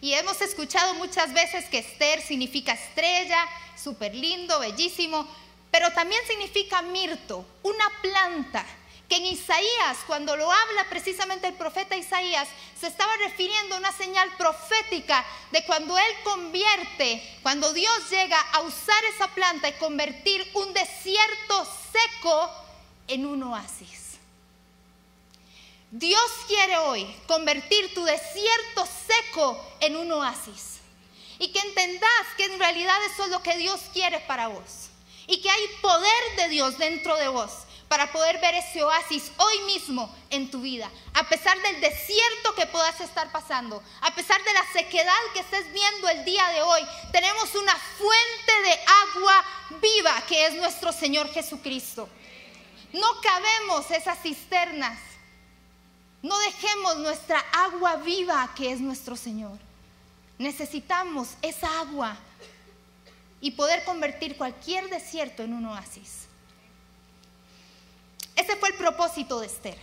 Y 0.00 0.14
hemos 0.14 0.40
escuchado 0.40 0.94
muchas 0.94 1.32
veces 1.32 1.64
que 1.66 1.78
Esther 1.78 2.20
significa 2.20 2.72
estrella, 2.72 3.46
súper 3.76 4.14
lindo, 4.14 4.58
bellísimo, 4.58 5.28
pero 5.70 5.90
también 5.92 6.20
significa 6.26 6.82
mirto, 6.82 7.46
una 7.62 7.88
planta 8.02 8.66
que 9.12 9.18
en 9.18 9.26
Isaías, 9.26 9.98
cuando 10.06 10.34
lo 10.38 10.50
habla 10.50 10.88
precisamente 10.88 11.46
el 11.46 11.52
profeta 11.52 11.94
Isaías, 11.94 12.48
se 12.80 12.86
estaba 12.86 13.14
refiriendo 13.18 13.74
a 13.74 13.78
una 13.78 13.92
señal 13.92 14.34
profética 14.38 15.22
de 15.50 15.62
cuando 15.66 15.98
Él 15.98 16.14
convierte, 16.24 17.38
cuando 17.42 17.74
Dios 17.74 18.08
llega 18.08 18.40
a 18.40 18.62
usar 18.62 19.04
esa 19.14 19.28
planta 19.34 19.68
y 19.68 19.74
convertir 19.74 20.50
un 20.54 20.72
desierto 20.72 21.68
seco 21.92 22.50
en 23.06 23.26
un 23.26 23.42
oasis. 23.42 24.12
Dios 25.90 26.30
quiere 26.48 26.78
hoy 26.78 27.04
convertir 27.26 27.92
tu 27.92 28.02
desierto 28.04 28.88
seco 29.06 29.62
en 29.80 29.94
un 29.94 30.10
oasis. 30.10 30.78
Y 31.38 31.52
que 31.52 31.60
entendás 31.60 32.26
que 32.38 32.46
en 32.46 32.58
realidad 32.58 32.96
eso 33.12 33.24
es 33.24 33.30
lo 33.30 33.42
que 33.42 33.58
Dios 33.58 33.78
quiere 33.92 34.20
para 34.20 34.46
vos. 34.46 34.88
Y 35.26 35.42
que 35.42 35.50
hay 35.50 35.68
poder 35.82 36.36
de 36.38 36.48
Dios 36.48 36.78
dentro 36.78 37.14
de 37.16 37.28
vos 37.28 37.50
para 37.92 38.10
poder 38.10 38.40
ver 38.40 38.54
ese 38.54 38.82
oasis 38.82 39.30
hoy 39.36 39.60
mismo 39.66 40.10
en 40.30 40.50
tu 40.50 40.62
vida. 40.62 40.90
A 41.12 41.28
pesar 41.28 41.60
del 41.60 41.78
desierto 41.78 42.54
que 42.56 42.64
puedas 42.64 42.98
estar 43.02 43.30
pasando, 43.30 43.82
a 44.00 44.14
pesar 44.14 44.42
de 44.42 44.52
la 44.54 44.64
sequedad 44.72 45.12
que 45.34 45.40
estés 45.40 45.70
viendo 45.74 46.08
el 46.08 46.24
día 46.24 46.48
de 46.54 46.62
hoy, 46.62 46.80
tenemos 47.12 47.54
una 47.54 47.76
fuente 47.76 48.62
de 48.62 48.78
agua 49.04 49.44
viva 49.82 50.22
que 50.26 50.46
es 50.46 50.54
nuestro 50.54 50.90
Señor 50.90 51.30
Jesucristo. 51.34 52.08
No 52.94 53.20
cabemos 53.20 53.90
esas 53.90 54.22
cisternas. 54.22 54.98
No 56.22 56.38
dejemos 56.38 56.96
nuestra 56.96 57.40
agua 57.52 57.96
viva 57.96 58.54
que 58.56 58.72
es 58.72 58.80
nuestro 58.80 59.16
Señor. 59.16 59.58
Necesitamos 60.38 61.34
esa 61.42 61.80
agua 61.80 62.16
y 63.42 63.50
poder 63.50 63.84
convertir 63.84 64.38
cualquier 64.38 64.88
desierto 64.88 65.42
en 65.42 65.52
un 65.52 65.66
oasis. 65.66 66.22
Ese 68.36 68.56
fue 68.56 68.70
el 68.70 68.74
propósito 68.76 69.40
de 69.40 69.46
Esther. 69.46 69.78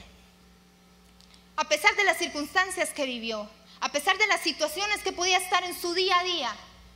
A 1.55 1.65
pesar 1.65 1.95
de 1.95 2.03
las 2.03 2.17
circunstancias 2.17 2.91
que 2.91 3.05
vivió, 3.05 3.49
a 3.81 3.91
pesar 3.91 4.17
de 4.17 4.27
las 4.27 4.41
situaciones 4.41 5.01
que 5.03 5.11
podía 5.11 5.37
estar 5.37 5.63
en 5.63 5.79
su 5.79 5.93
día 5.93 6.19
a 6.19 6.23
día, 6.23 6.55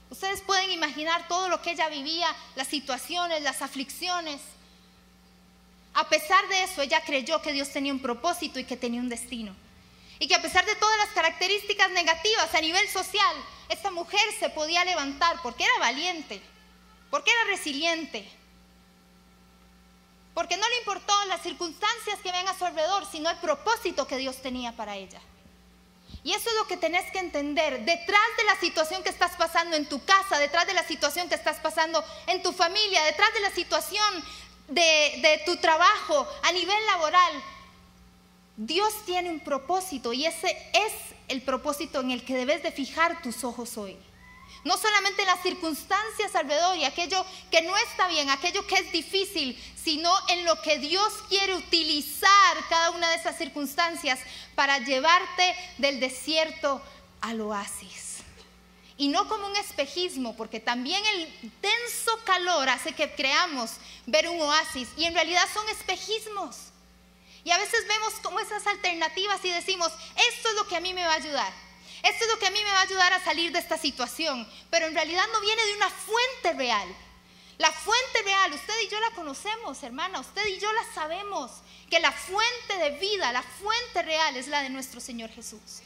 ustedes 0.09 0.41
pueden 0.41 0.71
imaginar 0.71 1.27
todo 1.27 1.49
lo 1.49 1.61
que 1.61 1.71
ella 1.71 1.89
vivía, 1.89 2.33
las 2.55 2.67
situaciones, 2.67 3.41
las 3.41 3.61
aflicciones. 3.61 4.41
A 5.93 6.07
pesar 6.09 6.47
de 6.47 6.63
eso, 6.63 6.81
ella 6.81 7.01
creyó 7.05 7.41
que 7.41 7.53
Dios 7.53 7.71
tenía 7.71 7.93
un 7.93 7.99
propósito 7.99 8.59
y 8.59 8.63
que 8.63 8.77
tenía 8.77 9.01
un 9.01 9.09
destino. 9.09 9.55
Y 10.19 10.27
que 10.27 10.35
a 10.35 10.41
pesar 10.41 10.65
de 10.65 10.75
todas 10.75 10.97
las 10.97 11.09
características 11.09 11.91
negativas 11.91 12.53
a 12.53 12.61
nivel 12.61 12.87
social, 12.87 13.35
esta 13.69 13.91
mujer 13.91 14.21
se 14.39 14.49
podía 14.49 14.85
levantar 14.85 15.41
porque 15.41 15.63
era 15.63 15.79
valiente, 15.79 16.41
porque 17.09 17.31
era 17.31 17.55
resiliente, 17.55 18.27
porque 20.33 20.57
no 20.57 20.67
le 20.67 20.77
importó 20.77 21.13
las 21.25 21.41
circunstancias 21.41 22.19
que 22.21 22.31
ven 22.31 22.47
a 22.47 22.57
su 22.57 22.65
alrededor, 22.65 23.05
sino 23.11 23.29
el 23.29 23.37
propósito 23.37 24.07
que 24.07 24.17
Dios 24.17 24.37
tenía 24.41 24.71
para 24.75 24.95
ella. 24.95 25.21
Y 26.23 26.31
eso 26.31 26.49
es 26.49 26.55
lo 26.55 26.67
que 26.67 26.77
tenés 26.77 27.11
que 27.11 27.19
entender. 27.19 27.83
Detrás 27.83 28.27
de 28.37 28.43
la 28.45 28.59
situación 28.59 29.03
que 29.03 29.09
estás 29.09 29.35
pasando 29.35 29.75
en 29.75 29.87
tu 29.87 30.03
casa, 30.05 30.39
detrás 30.39 30.65
de 30.65 30.73
la 30.73 30.83
situación 30.87 31.27
que 31.27 31.35
estás 31.35 31.59
pasando 31.59 32.03
en 32.27 32.41
tu 32.41 32.53
familia, 32.53 33.03
detrás 33.03 33.33
de 33.33 33.41
la 33.41 33.51
situación 33.51 34.23
de, 34.69 35.19
de 35.21 35.41
tu 35.45 35.57
trabajo 35.57 36.27
a 36.43 36.51
nivel 36.53 36.85
laboral, 36.85 37.43
Dios 38.55 38.93
tiene 39.05 39.29
un 39.29 39.41
propósito 39.41 40.13
y 40.13 40.25
ese 40.25 40.49
es 40.73 40.93
el 41.27 41.41
propósito 41.41 41.99
en 41.99 42.11
el 42.11 42.23
que 42.23 42.35
debes 42.35 42.63
de 42.63 42.71
fijar 42.71 43.21
tus 43.21 43.43
ojos 43.43 43.77
hoy. 43.77 43.97
No 44.63 44.77
solamente 44.77 45.21
en 45.21 45.27
las 45.27 45.41
circunstancias 45.41 46.35
alrededor 46.35 46.77
y 46.77 46.85
aquello 46.85 47.25
que 47.51 47.61
no 47.61 47.75
está 47.77 48.07
bien, 48.07 48.29
aquello 48.29 48.65
que 48.65 48.75
es 48.75 48.91
difícil, 48.91 49.61
sino 49.75 50.11
en 50.29 50.45
lo 50.45 50.61
que 50.61 50.77
Dios 50.77 51.13
quiere 51.27 51.55
utilizar 51.55 52.57
cada 52.69 52.91
una 52.91 53.09
de 53.09 53.17
esas 53.17 53.37
circunstancias 53.37 54.19
para 54.55 54.79
llevarte 54.79 55.55
del 55.77 55.99
desierto 55.99 56.81
al 57.21 57.41
oasis. 57.41 58.19
Y 58.95 59.07
no 59.07 59.27
como 59.27 59.47
un 59.47 59.55
espejismo, 59.57 60.35
porque 60.35 60.59
también 60.59 61.03
el 61.05 61.51
denso 61.61 62.19
calor 62.25 62.69
hace 62.69 62.93
que 62.93 63.13
creamos 63.15 63.71
ver 64.05 64.29
un 64.29 64.39
oasis 64.41 64.87
y 64.97 65.05
en 65.05 65.13
realidad 65.13 65.47
son 65.53 65.67
espejismos. 65.69 66.57
Y 67.43 67.51
a 67.51 67.57
veces 67.57 67.85
vemos 67.87 68.13
como 68.21 68.39
esas 68.39 68.65
alternativas 68.67 69.43
y 69.43 69.49
decimos, 69.49 69.91
esto 70.15 70.49
es 70.49 70.55
lo 70.55 70.67
que 70.67 70.77
a 70.77 70.79
mí 70.79 70.93
me 70.93 71.05
va 71.05 71.13
a 71.13 71.17
ayudar. 71.17 71.51
Esto 72.03 72.25
es 72.25 72.31
lo 72.31 72.37
que 72.37 72.47
a 72.47 72.51
mí 72.51 72.59
me 72.61 72.71
va 72.71 72.79
a 72.79 72.83
ayudar 72.83 73.13
a 73.13 73.23
salir 73.23 73.53
de 73.53 73.59
esta 73.59 73.77
situación, 73.77 74.45
pero 74.69 74.87
en 74.87 74.93
realidad 74.93 75.23
no 75.31 75.39
viene 75.39 75.65
de 75.65 75.75
una 75.75 75.89
fuente 75.89 76.53
real. 76.53 76.93
La 77.57 77.71
fuente 77.71 78.21
real, 78.25 78.51
usted 78.51 78.73
y 78.83 78.89
yo 78.89 78.99
la 78.99 79.11
conocemos, 79.11 79.81
hermana, 79.83 80.19
usted 80.19 80.45
y 80.47 80.59
yo 80.59 80.71
la 80.73 80.83
sabemos, 80.93 81.51
que 81.89 82.01
la 82.01 82.11
fuente 82.11 82.77
de 82.77 82.97
vida, 82.97 83.31
la 83.31 83.41
fuente 83.41 84.01
real 84.01 84.35
es 84.35 84.47
la 84.47 84.63
de 84.63 84.69
nuestro 84.69 84.99
Señor 84.99 85.29
Jesús. 85.29 85.81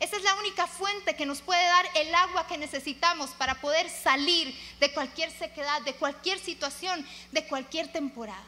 Esa 0.00 0.16
es 0.16 0.22
la 0.24 0.34
única 0.36 0.66
fuente 0.66 1.14
que 1.14 1.26
nos 1.26 1.42
puede 1.42 1.62
dar 1.62 1.86
el 1.94 2.12
agua 2.14 2.46
que 2.48 2.58
necesitamos 2.58 3.30
para 3.30 3.60
poder 3.60 3.88
salir 3.88 4.58
de 4.80 4.92
cualquier 4.92 5.30
sequedad, 5.30 5.82
de 5.82 5.94
cualquier 5.94 6.40
situación, 6.40 7.06
de 7.30 7.46
cualquier 7.46 7.92
temporada. 7.92 8.42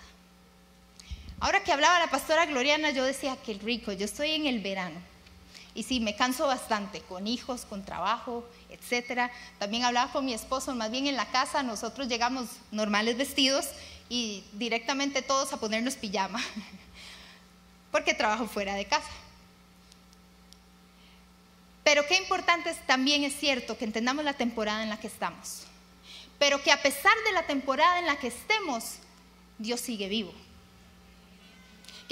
Ahora 1.39 1.63
que 1.63 1.71
hablaba 1.71 1.99
la 1.99 2.11
pastora 2.11 2.47
Gloriana, 2.47 2.91
yo 2.91 3.05
decía 3.05 3.37
que 3.37 3.55
rico, 3.55 3.93
yo 3.93 4.07
estoy 4.07 4.33
en 4.33 4.47
el 4.47 4.61
verano. 4.61 5.12
Y 5.75 5.85
sí, 5.85 6.01
me 6.01 6.17
canso 6.17 6.47
bastante, 6.47 7.01
con 7.01 7.27
hijos, 7.27 7.65
con 7.65 7.85
trabajo, 7.85 8.47
etc. 8.69 9.31
También 9.59 9.85
hablaba 9.85 10.13
con 10.13 10.25
mi 10.25 10.35
esposo, 10.35 10.75
más 10.75 10.91
bien 10.91 11.07
en 11.07 11.17
la 11.17 11.31
casa 11.31 11.63
nosotros 11.63 12.09
llegamos 12.09 12.49
normales 12.71 13.17
vestidos 13.17 13.69
y 14.09 14.45
directamente 14.53 15.23
todos 15.23 15.53
a 15.53 15.61
ponernos 15.61 15.95
pijama, 15.95 16.43
porque 17.91 18.13
trabajo 18.13 18.47
fuera 18.47 18.75
de 18.75 18.85
casa. 18.85 19.11
Pero 21.85 22.07
qué 22.07 22.17
importante 22.17 22.71
es, 22.71 22.87
también 22.87 23.25
es 23.25 23.35
cierto 23.35 23.79
que 23.79 23.87
entendamos 23.87 24.25
la 24.25 24.35
temporada 24.35 24.83
en 24.83 24.91
la 24.91 25.01
que 25.01 25.07
estamos. 25.07 25.65
Pero 26.39 26.63
que 26.63 26.71
a 26.71 26.83
pesar 26.83 27.15
de 27.25 27.33
la 27.33 27.47
temporada 27.47 27.99
en 27.99 28.07
la 28.07 28.17
que 28.17 28.29
estemos, 28.29 28.97
Dios 29.59 29.81
sigue 29.81 30.09
vivo 30.09 30.33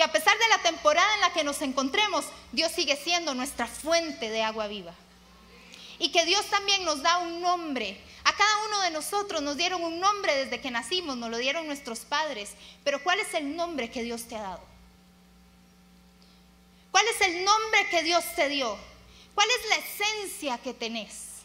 que 0.01 0.05
a 0.05 0.13
pesar 0.13 0.39
de 0.39 0.49
la 0.49 0.63
temporada 0.63 1.15
en 1.17 1.21
la 1.21 1.33
que 1.35 1.45
nos 1.45 1.61
encontremos, 1.61 2.25
Dios 2.53 2.73
sigue 2.73 2.97
siendo 2.97 3.35
nuestra 3.35 3.67
fuente 3.67 4.31
de 4.31 4.43
agua 4.43 4.67
viva. 4.67 4.95
Y 5.99 6.11
que 6.11 6.25
Dios 6.25 6.47
también 6.47 6.87
nos 6.87 7.03
da 7.03 7.19
un 7.19 7.43
nombre. 7.43 8.01
A 8.25 8.33
cada 8.33 8.65
uno 8.69 8.81
de 8.81 8.93
nosotros 8.93 9.43
nos 9.43 9.59
dieron 9.59 9.83
un 9.83 10.01
nombre 10.01 10.35
desde 10.35 10.59
que 10.59 10.71
nacimos, 10.71 11.19
nos 11.19 11.29
lo 11.29 11.37
dieron 11.37 11.67
nuestros 11.67 11.99
padres. 11.99 12.53
Pero 12.83 13.03
¿cuál 13.03 13.21
es 13.21 13.35
el 13.35 13.55
nombre 13.55 13.91
que 13.91 14.03
Dios 14.03 14.23
te 14.23 14.37
ha 14.37 14.41
dado? 14.41 14.65
¿Cuál 16.91 17.05
es 17.09 17.21
el 17.21 17.45
nombre 17.45 17.87
que 17.91 18.03
Dios 18.03 18.25
te 18.35 18.49
dio? 18.49 18.79
¿Cuál 19.35 19.49
es 19.51 19.69
la 19.69 19.77
esencia 19.77 20.57
que 20.57 20.73
tenés? 20.73 21.43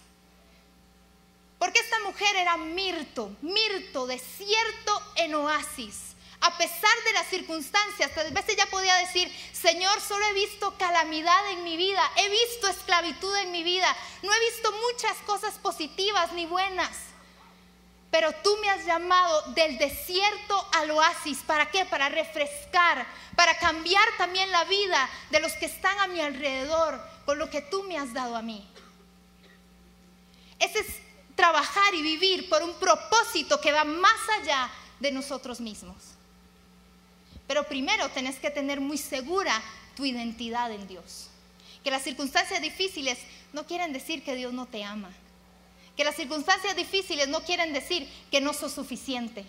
Porque 1.60 1.80
esta 1.80 2.00
mujer 2.06 2.38
era 2.38 2.56
Mirto, 2.56 3.36
Mirto, 3.42 4.08
desierto 4.08 5.02
en 5.18 5.36
oasis 5.36 6.15
a 6.42 6.58
pesar 6.58 7.04
de 7.06 7.14
las 7.14 7.28
circunstancias, 7.28 8.12
tal 8.14 8.32
vez 8.32 8.48
ella 8.50 8.66
podía 8.68 8.96
decir, 8.96 9.32
Señor, 9.52 10.00
solo 10.02 10.26
he 10.28 10.34
visto 10.34 10.78
calamidad 10.78 11.52
en 11.52 11.64
mi 11.64 11.78
vida, 11.78 12.02
he 12.18 12.30
visto 12.30 12.68
esclavitud 12.68 13.36
en 13.38 13.52
mi 13.52 13.64
vida, 13.64 13.96
no 14.22 14.34
he 14.34 14.40
visto 14.52 14.72
muchas 14.72 15.18
cosas 15.26 15.56
positivas 15.56 16.34
ni 16.34 16.46
buenas. 16.46 16.92
Pero 18.12 18.32
tú 18.44 18.56
me 18.62 18.70
has 18.70 18.86
llamado 18.86 19.42
del 19.54 19.78
desierto 19.78 20.70
al 20.74 20.92
oasis. 20.92 21.40
¿Para 21.46 21.70
qué? 21.70 21.84
Para 21.84 22.08
refrescar, 22.08 23.06
para 23.36 23.58
cambiar 23.58 24.08
también 24.18 24.50
la 24.52 24.64
vida 24.64 25.10
de 25.32 25.42
los 25.42 25.52
que 25.54 25.66
están 25.66 26.00
a 26.00 26.08
mi 26.08 26.22
alrededor 26.22 27.02
con 27.26 27.38
lo 27.38 27.50
que 27.50 27.62
tú 27.62 27.84
me 27.84 27.98
has 27.98 28.14
dado 28.14 28.38
a 28.38 28.42
mí. 28.42 28.66
Ese 30.60 30.80
es 30.80 30.88
trabajar 31.36 31.94
y 31.94 32.02
vivir 32.02 32.48
por 32.50 32.64
un 32.64 32.74
propósito 32.76 33.60
que 33.60 33.74
va 33.74 33.84
más 33.84 34.30
allá 34.40 34.70
de 35.00 35.12
nosotros 35.12 35.60
mismos. 35.60 36.15
Pero 37.48 37.68
primero 37.68 38.10
tenés 38.10 38.38
que 38.38 38.50
tener 38.50 38.82
muy 38.82 38.98
segura 38.98 39.62
tu 39.96 40.06
identidad 40.06 40.72
en 40.72 40.88
Dios. 40.88 41.30
Que 41.84 41.92
las 41.92 42.04
circunstancias 42.04 42.62
difíciles 42.62 43.20
no 43.54 43.66
quieren 43.66 43.94
decir 43.94 44.24
que 44.24 44.36
Dios 44.36 44.54
no 44.54 44.66
te 44.66 44.84
ama. 44.84 45.12
Que 45.96 46.04
las 46.04 46.16
circunstancias 46.16 46.76
difíciles 46.76 47.28
no 47.28 47.44
quieren 47.44 47.74
decir 47.74 48.10
que 48.32 48.42
no 48.42 48.54
sos 48.54 48.74
suficiente. 48.74 49.46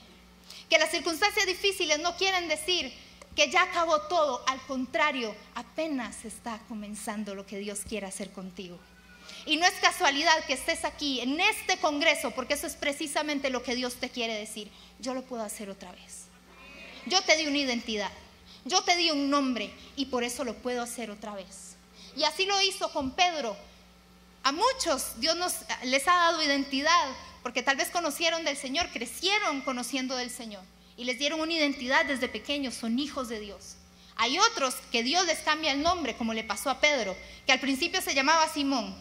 Que 0.69 0.79
las 0.79 0.91
circunstancias 0.91 1.47
difíciles 1.47 1.99
no 1.99 2.17
quieren 2.17 2.49
decir 2.49 2.93
que 3.35 3.50
ya 3.50 3.62
acabó 3.62 4.03
todo. 4.03 4.45
Al 4.47 4.61
contrario, 4.62 5.35
apenas 5.55 6.25
está 6.25 6.61
comenzando 6.69 7.35
lo 7.35 7.47
que 7.47 7.59
Dios 7.59 7.81
quiere 7.88 8.07
hacer 8.07 8.33
contigo. 8.33 8.79
Y 9.45 9.57
no 9.57 9.67
es 9.67 9.75
casualidad 9.75 10.45
que 10.47 10.55
estés 10.55 10.85
aquí 10.85 11.21
en 11.21 11.41
este 11.41 11.79
congreso, 11.79 12.31
porque 12.33 12.55
eso 12.55 12.67
es 12.67 12.75
precisamente 12.75 13.50
lo 13.50 13.62
que 13.62 13.75
Dios 13.75 13.97
te 13.97 14.11
quiere 14.11 14.35
decir. 14.35 14.71
Yo 14.99 15.15
lo 15.15 15.23
puedo 15.23 15.43
hacer 15.43 15.69
otra 15.71 15.93
vez. 15.93 16.25
Yo 17.07 17.23
te 17.23 17.37
di 17.37 17.47
una 17.47 17.59
identidad, 17.59 18.11
yo 18.65 18.83
te 18.83 18.97
di 18.97 19.11
un 19.11 19.31
nombre 19.31 19.73
y 19.97 20.07
por 20.07 20.25
eso 20.25 20.45
lo 20.45 20.55
puedo 20.55 20.83
hacer 20.83 21.11
otra 21.11 21.35
vez. 21.35 21.77
Y 22.17 22.25
así 22.25 22.47
lo 22.47 22.61
hizo 22.63 22.93
con 22.93 23.13
Pedro. 23.13 23.57
A 24.43 24.53
muchos 24.53 25.19
Dios 25.21 25.37
les 25.85 26.09
ha 26.09 26.15
dado 26.15 26.43
identidad, 26.43 27.09
porque 27.43 27.63
tal 27.63 27.77
vez 27.77 27.91
conocieron 27.91 28.45
del 28.45 28.57
Señor, 28.57 28.89
crecieron 28.93 29.61
conociendo 29.63 30.17
del 30.17 30.31
Señor 30.31 30.63
y 30.97 31.05
les 31.05 31.19
dieron 31.19 31.41
una 31.41 31.53
identidad 31.53 32.07
desde 32.07 32.29
pequeños, 32.29 32.75
son 32.75 32.99
hijos 32.99 33.29
de 33.29 33.39
Dios. 33.39 33.77
Hay 34.17 34.39
otros 34.39 34.75
que 34.91 35.03
Dios 35.03 35.27
les 35.27 35.41
cambia 35.41 35.73
el 35.73 35.83
nombre, 35.83 36.17
como 36.17 36.33
le 36.33 36.43
pasó 36.43 36.71
a 36.71 36.81
Pedro, 36.81 37.17
que 37.45 37.53
al 37.53 37.61
principio 37.61 38.01
se 38.01 38.15
llamaba 38.15 38.49
Simón, 38.49 38.97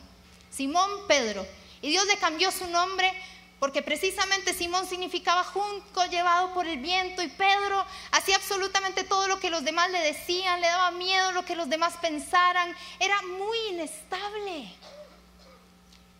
Simón 0.52 0.90
Pedro, 1.08 1.48
y 1.82 1.90
Dios 1.90 2.06
le 2.06 2.18
cambió 2.18 2.52
su 2.52 2.68
nombre 2.68 3.12
porque 3.60 3.82
precisamente 3.82 4.54
Simón 4.54 4.88
significaba 4.88 5.44
junco, 5.44 6.06
llevado 6.06 6.54
por 6.54 6.68
el 6.68 6.80
viento, 6.80 7.22
y 7.22 7.28
Pedro 7.28 7.86
hacía 8.12 8.36
absolutamente 8.36 9.04
todo 9.04 9.28
lo 9.28 9.40
que 9.40 9.50
los 9.50 9.64
demás 9.64 9.90
le 9.92 10.00
decían, 10.00 10.62
le 10.62 10.68
daba 10.68 10.92
miedo 10.92 11.32
lo 11.32 11.46
que 11.46 11.56
los 11.56 11.70
demás 11.70 11.96
pensaran, 12.02 12.76
era 13.00 13.22
muy 13.24 13.58
inestable, 13.70 14.70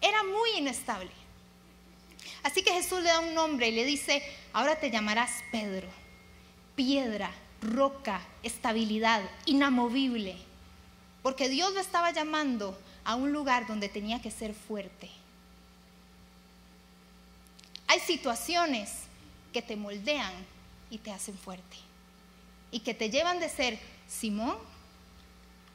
era 0.02 0.24
muy 0.24 0.52
inestable. 0.58 1.12
Así 2.44 2.64
que 2.64 2.74
Jesús 2.74 3.02
le 3.02 3.10
da 3.10 3.20
un 3.20 3.34
nombre 3.34 3.70
y 3.70 3.72
le 3.72 3.86
dice, 3.86 4.22
ahora 4.54 4.80
te 4.80 4.92
llamarás 4.92 5.32
Pedro, 5.52 5.88
piedra 6.76 7.32
roca, 7.66 8.22
estabilidad, 8.44 9.22
inamovible. 9.46 10.38
Porque 11.22 11.50
Dios 11.50 11.74
lo 11.74 11.80
estaba 11.80 12.12
llamando 12.12 12.78
a 13.04 13.16
un 13.16 13.32
lugar 13.32 13.68
donde 13.68 13.90
tenía 13.90 14.22
que 14.22 14.32
ser 14.32 14.54
fuerte. 14.54 15.10
Hay 17.88 18.00
situaciones 18.00 18.92
que 19.54 19.62
te 19.62 19.76
moldean 19.76 20.34
y 20.90 20.98
te 20.98 21.12
hacen 21.12 21.38
fuerte. 21.38 21.78
Y 22.72 22.80
que 22.80 22.94
te 22.94 23.10
llevan 23.10 23.40
de 23.40 23.50
ser 23.50 23.80
Simón 24.08 24.58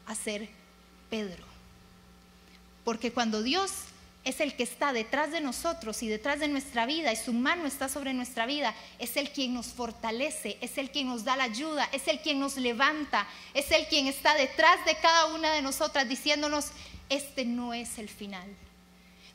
a 0.07 0.15
ser 0.15 0.49
Pedro. 1.09 1.45
Porque 2.85 3.13
cuando 3.13 3.43
Dios 3.43 3.73
es 4.25 4.41
el 4.41 4.55
que 4.55 4.65
está 4.65 4.93
detrás 4.93 5.31
de 5.31 5.41
nosotros 5.41 6.03
y 6.03 6.09
detrás 6.09 6.41
de 6.41 6.49
nuestra 6.49 6.85
vida 6.85 7.13
y 7.13 7.17
su 7.17 7.33
mano 7.33 7.67
está 7.67 7.89
sobre 7.89 8.13
nuestra 8.13 8.45
vida, 8.45 8.75
es 8.99 9.17
el 9.17 9.31
quien 9.31 9.55
nos 9.55 9.69
fortalece, 9.69 10.59
es 10.61 10.77
el 10.77 10.91
quien 10.91 11.09
nos 11.09 11.25
da 11.25 11.37
la 11.37 11.45
ayuda, 11.45 11.89
es 11.93 12.07
el 12.07 12.21
quien 12.21 12.39
nos 12.39 12.57
levanta, 12.57 13.27
es 13.55 13.71
el 13.71 13.87
quien 13.87 14.07
está 14.07 14.35
detrás 14.35 14.85
de 14.85 14.97
cada 14.97 15.27
una 15.35 15.53
de 15.53 15.63
nosotras 15.63 16.09
diciéndonos, 16.09 16.67
este 17.09 17.45
no 17.45 17.73
es 17.73 17.99
el 17.99 18.09
final. 18.09 18.49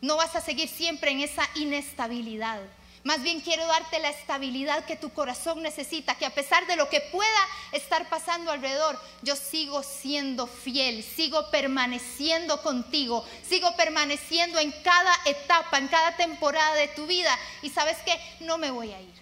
No 0.01 0.17
vas 0.17 0.35
a 0.35 0.41
seguir 0.41 0.69
siempre 0.69 1.11
en 1.11 1.21
esa 1.21 1.47
inestabilidad. 1.55 2.61
Más 3.05 3.21
bien 3.21 3.39
quiero 3.39 3.67
darte 3.67 3.99
la 3.99 4.09
estabilidad 4.09 4.83
que 4.85 4.95
tu 4.95 5.13
corazón 5.13 5.61
necesita, 5.61 6.15
que 6.15 6.25
a 6.25 6.33
pesar 6.33 6.65
de 6.65 6.75
lo 6.75 6.89
que 6.89 7.01
pueda 7.01 7.47
estar 7.71 8.09
pasando 8.09 8.51
alrededor, 8.51 8.99
yo 9.21 9.35
sigo 9.35 9.83
siendo 9.83 10.47
fiel, 10.47 11.03
sigo 11.03 11.51
permaneciendo 11.51 12.63
contigo, 12.63 13.23
sigo 13.47 13.75
permaneciendo 13.75 14.57
en 14.57 14.71
cada 14.81 15.13
etapa, 15.25 15.77
en 15.77 15.87
cada 15.87 16.17
temporada 16.17 16.73
de 16.73 16.87
tu 16.87 17.05
vida. 17.05 17.37
Y 17.61 17.69
sabes 17.69 17.97
que 17.99 18.19
no 18.39 18.57
me 18.57 18.71
voy 18.71 18.91
a 18.91 18.99
ir. 18.99 19.13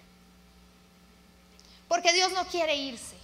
Porque 1.90 2.14
Dios 2.14 2.32
no 2.32 2.48
quiere 2.48 2.78
irse. 2.78 3.18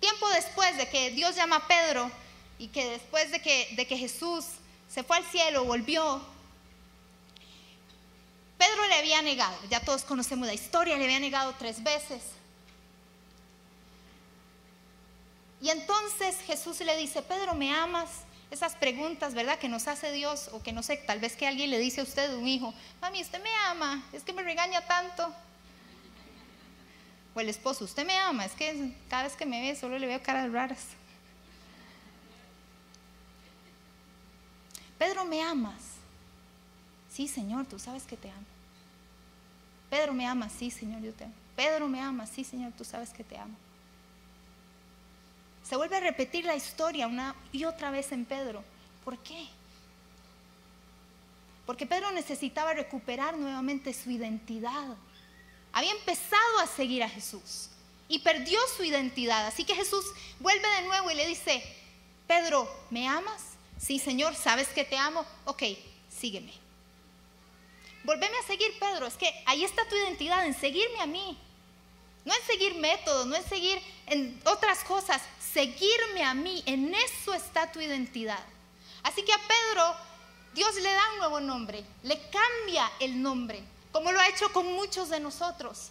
Tiempo 0.00 0.28
después 0.30 0.76
de 0.78 0.88
que 0.88 1.12
Dios 1.12 1.36
llama 1.36 1.56
a 1.56 1.68
Pedro 1.68 2.10
y 2.58 2.66
que 2.66 2.84
después 2.86 3.30
de 3.30 3.40
que, 3.40 3.68
de 3.76 3.86
que 3.86 3.96
Jesús 3.96 4.46
se 4.88 5.02
fue 5.02 5.16
al 5.16 5.24
cielo, 5.24 5.64
volvió, 5.64 6.22
Pedro 8.58 8.86
le 8.88 8.94
había 8.94 9.20
negado, 9.22 9.56
ya 9.68 9.80
todos 9.80 10.02
conocemos 10.04 10.46
la 10.46 10.54
historia, 10.54 10.96
le 10.96 11.04
había 11.04 11.20
negado 11.20 11.54
tres 11.58 11.82
veces. 11.82 12.22
Y 15.60 15.70
entonces 15.70 16.36
Jesús 16.46 16.80
le 16.80 16.96
dice, 16.96 17.22
Pedro, 17.22 17.54
¿me 17.54 17.74
amas? 17.74 18.08
Esas 18.50 18.74
preguntas, 18.74 19.34
¿verdad? 19.34 19.58
Que 19.58 19.68
nos 19.68 19.88
hace 19.88 20.12
Dios, 20.12 20.50
o 20.52 20.62
que 20.62 20.72
no 20.72 20.82
sé, 20.82 20.96
tal 20.96 21.18
vez 21.18 21.36
que 21.36 21.46
alguien 21.46 21.70
le 21.70 21.78
dice 21.78 22.00
a 22.00 22.04
usted, 22.04 22.32
un 22.34 22.46
hijo, 22.46 22.72
mami, 23.00 23.20
usted 23.20 23.42
me 23.42 23.54
ama, 23.66 24.02
es 24.12 24.22
que 24.22 24.32
me 24.32 24.42
regaña 24.42 24.80
tanto. 24.82 25.34
O 27.34 27.40
el 27.40 27.48
esposo, 27.48 27.84
usted 27.84 28.06
me 28.06 28.16
ama, 28.16 28.44
es 28.44 28.52
que 28.52 28.94
cada 29.10 29.24
vez 29.24 29.34
que 29.34 29.44
me 29.44 29.60
ve 29.60 29.78
solo 29.78 29.98
le 29.98 30.06
veo 30.06 30.22
caras 30.22 30.50
raras. 30.50 30.84
Pedro, 34.98 35.24
¿me 35.24 35.42
amas? 35.42 35.82
Sí, 37.10 37.28
Señor, 37.28 37.66
tú 37.66 37.78
sabes 37.78 38.04
que 38.04 38.16
te 38.16 38.30
amo. 38.30 38.46
Pedro 39.90 40.12
me 40.12 40.26
ama, 40.26 40.48
sí, 40.48 40.70
Señor, 40.70 41.00
yo 41.02 41.12
te 41.12 41.24
amo. 41.24 41.34
Pedro 41.54 41.88
me 41.88 42.00
ama, 42.00 42.26
sí, 42.26 42.44
Señor, 42.44 42.72
tú 42.76 42.84
sabes 42.84 43.10
que 43.10 43.24
te 43.24 43.38
amo. 43.38 43.56
Se 45.64 45.76
vuelve 45.76 45.96
a 45.96 46.00
repetir 46.00 46.44
la 46.44 46.54
historia 46.54 47.06
una 47.06 47.34
y 47.52 47.64
otra 47.64 47.90
vez 47.90 48.12
en 48.12 48.24
Pedro. 48.24 48.62
¿Por 49.04 49.18
qué? 49.18 49.48
Porque 51.64 51.86
Pedro 51.86 52.12
necesitaba 52.12 52.74
recuperar 52.74 53.36
nuevamente 53.36 53.92
su 53.92 54.10
identidad. 54.10 54.96
Había 55.72 55.90
empezado 55.92 56.58
a 56.60 56.66
seguir 56.66 57.02
a 57.02 57.08
Jesús 57.08 57.70
y 58.08 58.20
perdió 58.20 58.60
su 58.76 58.84
identidad. 58.84 59.46
Así 59.46 59.64
que 59.64 59.74
Jesús 59.74 60.04
vuelve 60.38 60.68
de 60.68 60.86
nuevo 60.86 61.10
y 61.10 61.14
le 61.14 61.26
dice, 61.26 61.62
Pedro, 62.28 62.68
¿me 62.90 63.08
amas? 63.08 63.55
Sí, 63.78 63.98
Señor, 63.98 64.34
sabes 64.34 64.68
que 64.68 64.84
te 64.84 64.96
amo. 64.96 65.24
Ok, 65.44 65.62
sígueme. 66.08 66.52
Volveme 68.04 68.36
a 68.38 68.46
seguir, 68.46 68.78
Pedro. 68.78 69.06
Es 69.06 69.14
que 69.14 69.32
ahí 69.46 69.64
está 69.64 69.86
tu 69.88 69.96
identidad, 69.96 70.46
en 70.46 70.58
seguirme 70.58 71.00
a 71.00 71.06
mí. 71.06 71.38
No 72.24 72.34
en 72.34 72.42
seguir 72.42 72.74
métodos, 72.76 73.26
no 73.26 73.36
en 73.36 73.48
seguir 73.48 73.80
en 74.06 74.40
otras 74.44 74.82
cosas. 74.84 75.22
Seguirme 75.52 76.22
a 76.24 76.34
mí, 76.34 76.62
en 76.66 76.94
eso 76.94 77.34
está 77.34 77.70
tu 77.70 77.80
identidad. 77.80 78.44
Así 79.02 79.22
que 79.22 79.32
a 79.32 79.38
Pedro 79.38 79.96
Dios 80.56 80.74
le 80.76 80.90
da 80.90 81.12
un 81.12 81.18
nuevo 81.18 81.40
nombre, 81.40 81.84
le 82.02 82.18
cambia 82.30 82.90
el 82.98 83.20
nombre, 83.22 83.62
como 83.92 84.10
lo 84.10 84.18
ha 84.18 84.28
hecho 84.28 84.50
con 84.52 84.66
muchos 84.72 85.10
de 85.10 85.20
nosotros. 85.20 85.90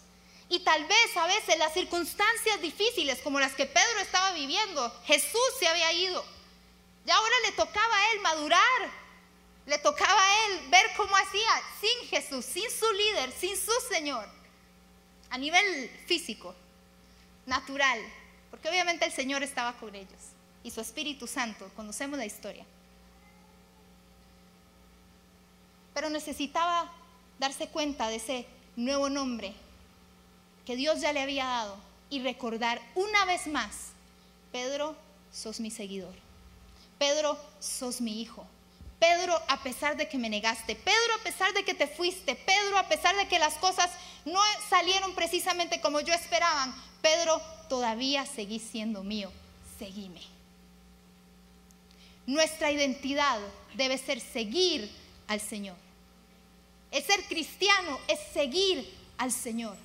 Y 0.50 0.60
tal 0.60 0.86
vez 0.86 1.17
a 1.17 1.28
veces 1.28 1.58
las 1.60 1.74
circunstancias 1.74 2.60
difíciles 2.62 3.19
como 3.21 3.39
las 3.39 3.54
que 3.54 3.67
Pedro 3.67 4.00
estaba 4.02 4.32
viviendo, 4.34 4.91
Jesús 5.06 5.39
se 5.60 5.67
había 5.67 5.93
ido. 5.93 6.26
Y 7.06 7.12
ahora 7.12 7.36
le 7.46 7.52
tocaba 7.52 7.96
a 7.96 8.12
él 8.13 8.20
madurar, 8.22 8.89
le 9.65 9.78
tocaba 9.78 10.22
a 10.22 10.48
él 10.48 10.70
ver 10.70 10.86
cómo 10.98 11.15
hacía 11.15 11.50
sin 11.80 12.08
Jesús, 12.10 12.46
sin 12.46 12.70
su 12.70 12.91
líder, 12.91 13.32
sin 13.32 13.56
su 13.56 13.72
Señor, 13.89 14.28
a 15.30 15.38
nivel 15.38 15.89
físico, 16.08 16.56
natural, 17.46 18.00
porque 18.50 18.70
obviamente 18.70 19.06
el 19.06 19.12
Señor 19.12 19.44
estaba 19.44 19.74
con 19.74 19.94
ellos 19.94 20.36
y 20.63 20.72
su 20.72 20.82
Espíritu 20.82 21.28
Santo, 21.28 21.70
conocemos 21.76 22.18
la 22.18 22.26
historia. 22.26 22.65
Pero 25.94 26.10
necesitaba 26.10 26.91
darse 27.38 27.68
cuenta 27.68 28.10
de 28.10 28.15
ese 28.15 28.48
nuevo 28.76 29.10
nombre 29.10 29.54
que 30.65 30.76
Dios 30.76 31.02
ya 31.02 31.13
le 31.13 31.22
había 31.22 31.46
dado 31.46 31.78
y 32.10 32.22
recordar 32.22 32.82
una 32.96 33.26
vez 33.26 33.46
más, 33.46 33.91
Pedro, 34.52 34.96
sos 35.32 35.60
mi 35.60 35.70
seguidor. 35.70 36.24
Pedro, 36.97 37.38
sos 37.60 38.01
mi 38.01 38.21
hijo. 38.21 38.45
Pedro, 38.99 39.39
a 39.49 39.62
pesar 39.62 39.97
de 39.97 40.08
que 40.08 40.17
me 40.17 40.29
negaste, 40.29 40.75
Pedro, 40.75 41.13
a 41.19 41.23
pesar 41.23 41.53
de 41.53 41.63
que 41.63 41.73
te 41.73 41.88
fuiste, 41.88 42.36
Pedro, 42.36 42.77
a 42.77 42.88
pesar 42.88 43.15
de 43.15 43.27
que 43.27 43.39
las 43.39 43.55
cosas 43.55 43.91
no 44.23 44.39
salieron 44.69 45.13
precisamente 45.13 45.81
como 45.81 45.99
yo 45.99 46.13
esperaban, 46.13 46.73
Pedro, 47.01 47.41
todavía 47.69 48.25
seguí 48.25 48.60
siendo 48.60 49.03
mío, 49.03 49.31
seguime. 49.77 50.21
Nuestra 52.25 52.71
identidad 52.71 53.39
debe 53.75 53.97
ser 53.97 54.19
seguir 54.19 54.89
al 55.27 55.39
Señor. 55.39 55.75
El 56.91 57.03
ser 57.03 57.23
cristiano 57.25 57.99
es 58.08 58.19
seguir 58.34 58.91
al 59.17 59.31
Señor, 59.31 59.75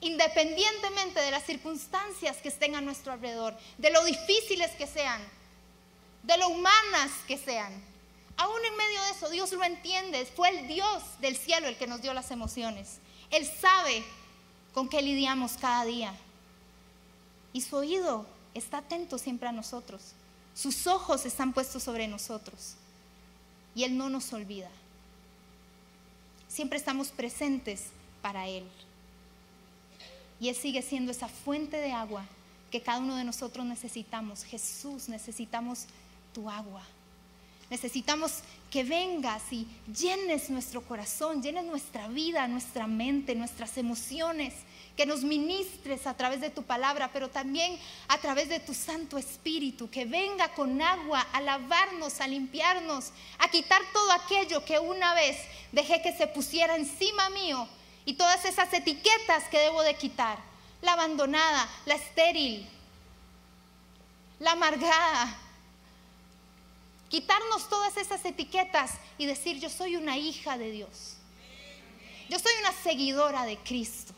independientemente 0.00 1.20
de 1.20 1.30
las 1.30 1.44
circunstancias 1.44 2.36
que 2.36 2.48
estén 2.48 2.76
a 2.76 2.80
nuestro 2.80 3.12
alrededor, 3.12 3.56
de 3.78 3.90
lo 3.90 4.04
difíciles 4.04 4.70
que 4.72 4.86
sean, 4.86 5.20
de 6.26 6.38
lo 6.38 6.48
humanas 6.48 7.10
que 7.28 7.38
sean. 7.38 7.72
Aún 8.36 8.64
en 8.64 8.76
medio 8.76 9.02
de 9.02 9.10
eso, 9.10 9.30
Dios 9.30 9.52
lo 9.52 9.62
entiende. 9.62 10.26
Fue 10.26 10.48
el 10.48 10.66
Dios 10.66 11.02
del 11.20 11.36
cielo 11.36 11.68
el 11.68 11.76
que 11.76 11.86
nos 11.86 12.02
dio 12.02 12.12
las 12.12 12.30
emociones. 12.30 12.98
Él 13.30 13.46
sabe 13.46 14.04
con 14.72 14.88
qué 14.88 15.02
lidiamos 15.02 15.52
cada 15.52 15.84
día. 15.84 16.14
Y 17.52 17.60
su 17.60 17.76
oído 17.76 18.26
está 18.54 18.78
atento 18.78 19.18
siempre 19.18 19.48
a 19.48 19.52
nosotros. 19.52 20.12
Sus 20.54 20.86
ojos 20.86 21.26
están 21.26 21.52
puestos 21.52 21.82
sobre 21.82 22.08
nosotros. 22.08 22.74
Y 23.74 23.84
Él 23.84 23.96
no 23.96 24.08
nos 24.08 24.32
olvida. 24.32 24.70
Siempre 26.48 26.78
estamos 26.78 27.08
presentes 27.08 27.86
para 28.22 28.48
Él. 28.48 28.64
Y 30.40 30.48
Él 30.48 30.56
sigue 30.56 30.82
siendo 30.82 31.12
esa 31.12 31.28
fuente 31.28 31.76
de 31.76 31.92
agua 31.92 32.24
que 32.70 32.82
cada 32.82 32.98
uno 32.98 33.14
de 33.14 33.24
nosotros 33.24 33.64
necesitamos. 33.64 34.44
Jesús, 34.44 35.08
necesitamos 35.08 35.86
tu 36.34 36.50
agua. 36.50 36.82
Necesitamos 37.70 38.40
que 38.70 38.84
vengas 38.84 39.42
y 39.50 39.66
llenes 39.86 40.50
nuestro 40.50 40.82
corazón, 40.82 41.42
llenes 41.42 41.64
nuestra 41.64 42.08
vida, 42.08 42.46
nuestra 42.46 42.86
mente, 42.86 43.34
nuestras 43.34 43.78
emociones, 43.78 44.52
que 44.96 45.06
nos 45.06 45.22
ministres 45.22 46.06
a 46.06 46.14
través 46.14 46.40
de 46.40 46.50
tu 46.50 46.62
palabra, 46.62 47.10
pero 47.12 47.28
también 47.28 47.78
a 48.08 48.18
través 48.18 48.48
de 48.48 48.60
tu 48.60 48.74
Santo 48.74 49.16
Espíritu, 49.16 49.88
que 49.90 50.04
venga 50.04 50.48
con 50.54 50.80
agua 50.82 51.26
a 51.32 51.40
lavarnos, 51.40 52.20
a 52.20 52.28
limpiarnos, 52.28 53.10
a 53.38 53.48
quitar 53.48 53.80
todo 53.92 54.12
aquello 54.12 54.64
que 54.64 54.78
una 54.78 55.14
vez 55.14 55.36
dejé 55.72 56.02
que 56.02 56.16
se 56.16 56.26
pusiera 56.26 56.76
encima 56.76 57.30
mío 57.30 57.66
y 58.04 58.14
todas 58.14 58.44
esas 58.44 58.72
etiquetas 58.72 59.44
que 59.50 59.58
debo 59.58 59.82
de 59.82 59.94
quitar, 59.94 60.38
la 60.82 60.92
abandonada, 60.92 61.68
la 61.86 61.94
estéril, 61.94 62.68
la 64.38 64.52
amargada. 64.52 65.43
Quitarnos 67.14 67.68
todas 67.68 67.96
esas 67.96 68.24
etiquetas 68.24 68.90
y 69.18 69.26
decir, 69.26 69.60
yo 69.60 69.70
soy 69.70 69.94
una 69.94 70.18
hija 70.18 70.58
de 70.58 70.72
Dios. 70.72 71.14
Yo 72.28 72.40
soy 72.40 72.50
una 72.58 72.72
seguidora 72.72 73.44
de 73.44 73.56
Cristo. 73.58 74.12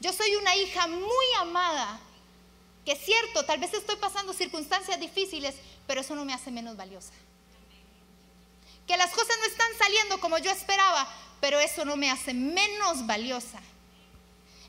Yo 0.00 0.14
soy 0.14 0.34
una 0.36 0.56
hija 0.56 0.86
muy 0.86 1.26
amada, 1.38 2.00
que 2.86 2.92
es 2.92 3.04
cierto, 3.04 3.44
tal 3.44 3.60
vez 3.60 3.74
estoy 3.74 3.96
pasando 3.96 4.32
circunstancias 4.32 4.98
difíciles, 4.98 5.56
pero 5.86 6.00
eso 6.00 6.14
no 6.14 6.24
me 6.24 6.32
hace 6.32 6.50
menos 6.50 6.74
valiosa. 6.78 7.12
Que 8.86 8.96
las 8.96 9.10
cosas 9.10 9.36
no 9.38 9.44
están 9.44 9.76
saliendo 9.76 10.18
como 10.18 10.38
yo 10.38 10.50
esperaba, 10.50 11.06
pero 11.42 11.60
eso 11.60 11.84
no 11.84 11.96
me 11.96 12.10
hace 12.10 12.32
menos 12.32 13.06
valiosa. 13.06 13.60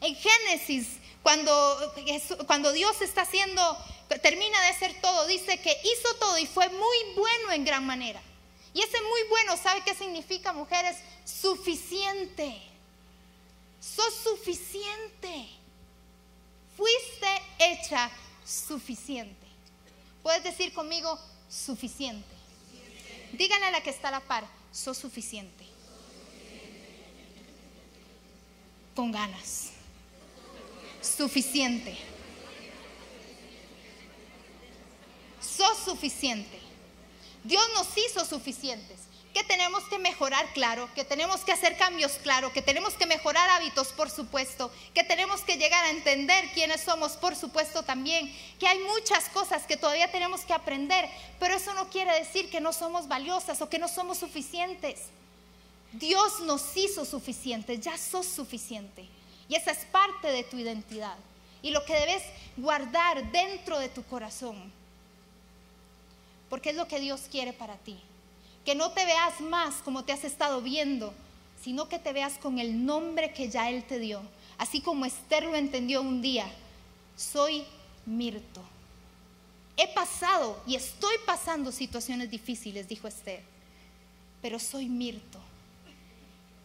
En 0.01 0.13
Génesis, 0.17 0.97
cuando, 1.23 1.93
cuando 2.45 2.73
Dios 2.73 3.01
está 3.01 3.21
haciendo, 3.21 3.77
termina 4.07 4.61
de 4.61 4.67
hacer 4.67 5.01
todo, 5.01 5.27
dice 5.27 5.59
que 5.59 5.75
hizo 5.83 6.15
todo 6.15 6.37
y 6.37 6.45
fue 6.45 6.69
muy 6.69 6.97
bueno 7.15 7.51
en 7.51 7.65
gran 7.65 7.85
manera. 7.85 8.21
Y 8.73 8.81
ese 8.81 9.01
muy 9.01 9.23
bueno, 9.29 9.57
¿sabe 9.57 9.81
qué 9.83 9.95
significa, 9.95 10.53
mujeres? 10.53 10.97
Suficiente. 11.25 12.61
Sos 13.81 14.13
suficiente. 14.23 15.49
Fuiste 16.75 17.27
hecha 17.59 18.11
suficiente. 18.45 19.47
Puedes 20.21 20.43
decir 20.43 20.73
conmigo, 20.73 21.19
suficiente. 21.49 22.27
Díganle 23.33 23.65
a 23.65 23.71
la 23.71 23.81
que 23.81 23.89
está 23.89 24.09
a 24.09 24.11
la 24.11 24.19
par, 24.19 24.47
sos 24.71 24.97
suficiente. 24.97 25.65
Con 28.95 29.11
ganas. 29.11 29.71
Suficiente. 31.01 31.97
Sos 35.41 35.76
suficiente. 35.87 36.59
Dios 37.45 37.63
nos 37.75 37.87
hizo 37.97 38.25
suficientes 38.25 38.99
que 39.33 39.43
tenemos 39.43 39.83
que 39.83 39.99
mejorar, 39.99 40.51
claro, 40.53 40.89
que 40.95 41.05
tenemos 41.05 41.41
que 41.41 41.51
hacer 41.53 41.77
cambios, 41.77 42.13
claro, 42.23 42.51
que 42.51 42.61
tenemos 42.61 42.95
que 42.95 43.05
mejorar 43.05 43.47
hábitos, 43.51 43.89
por 43.89 44.09
supuesto, 44.09 44.69
que 44.93 45.03
tenemos 45.03 45.41
que 45.41 45.57
llegar 45.57 45.85
a 45.85 45.91
entender 45.91 46.49
quiénes 46.53 46.81
somos, 46.81 47.13
por 47.13 47.35
supuesto 47.35 47.83
también, 47.83 48.35
que 48.59 48.67
hay 48.67 48.79
muchas 48.79 49.29
cosas 49.29 49.63
que 49.65 49.77
todavía 49.77 50.11
tenemos 50.11 50.41
que 50.41 50.53
aprender, 50.53 51.07
pero 51.39 51.55
eso 51.55 51.73
no 51.73 51.89
quiere 51.89 52.13
decir 52.19 52.49
que 52.49 52.59
no 52.59 52.73
somos 52.73 53.07
valiosas 53.07 53.61
o 53.61 53.69
que 53.69 53.79
no 53.79 53.87
somos 53.87 54.17
suficientes. 54.17 55.03
Dios 55.93 56.41
nos 56.41 56.75
hizo 56.75 57.05
suficientes, 57.05 57.79
ya 57.79 57.97
sos 57.97 58.25
suficiente. 58.25 59.07
Y 59.47 59.55
esa 59.55 59.71
es 59.71 59.85
parte 59.85 60.27
de 60.27 60.43
tu 60.43 60.57
identidad. 60.57 61.15
Y 61.61 61.71
lo 61.71 61.85
que 61.85 61.93
debes 61.93 62.23
guardar 62.57 63.31
dentro 63.31 63.79
de 63.79 63.89
tu 63.89 64.03
corazón. 64.03 64.76
Porque 66.49 66.69
es 66.71 66.75
lo 66.75 66.87
que 66.87 66.99
Dios 66.99 67.21
quiere 67.31 67.53
para 67.53 67.75
ti 67.77 67.97
que 68.67 68.75
no 68.75 68.91
te 68.91 69.05
veas 69.05 69.39
más 69.39 69.75
como 69.75 70.03
te 70.03 70.11
has 70.11 70.25
estado 70.25 70.61
viendo, 70.61 71.13
sino 71.63 71.87
que 71.87 71.99
te 71.99 72.11
veas 72.11 72.33
con 72.37 72.59
el 72.59 72.85
nombre 72.85 73.31
que 73.31 73.49
ya 73.49 73.69
Él 73.69 73.85
te 73.85 73.97
dio. 73.97 74.21
Así 74.57 74.81
como 74.81 75.05
Esther 75.05 75.45
lo 75.45 75.55
entendió 75.55 76.01
un 76.01 76.21
día, 76.21 76.45
soy 77.15 77.63
Mirto. 78.05 78.61
He 79.77 79.87
pasado 79.93 80.61
y 80.67 80.75
estoy 80.75 81.15
pasando 81.25 81.71
situaciones 81.71 82.29
difíciles, 82.29 82.89
dijo 82.89 83.07
Esther, 83.07 83.41
pero 84.41 84.59
soy 84.59 84.89
Mirto. 84.89 85.39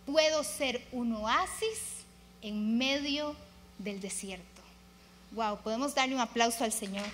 Puedo 0.04 0.42
ser 0.42 0.84
un 0.90 1.12
oasis 1.12 2.02
en 2.40 2.78
medio 2.78 3.36
del 3.78 4.00
desierto. 4.00 4.60
Wow, 5.30 5.58
podemos 5.58 5.94
darle 5.94 6.16
un 6.16 6.20
aplauso 6.20 6.64
al 6.64 6.72
Señor. 6.72 7.06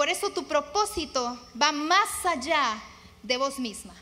Por 0.00 0.08
eso 0.08 0.30
tu 0.30 0.46
propósito 0.46 1.38
va 1.60 1.72
más 1.72 2.24
allá 2.24 2.82
de 3.22 3.36
vos 3.36 3.58
misma. 3.58 3.94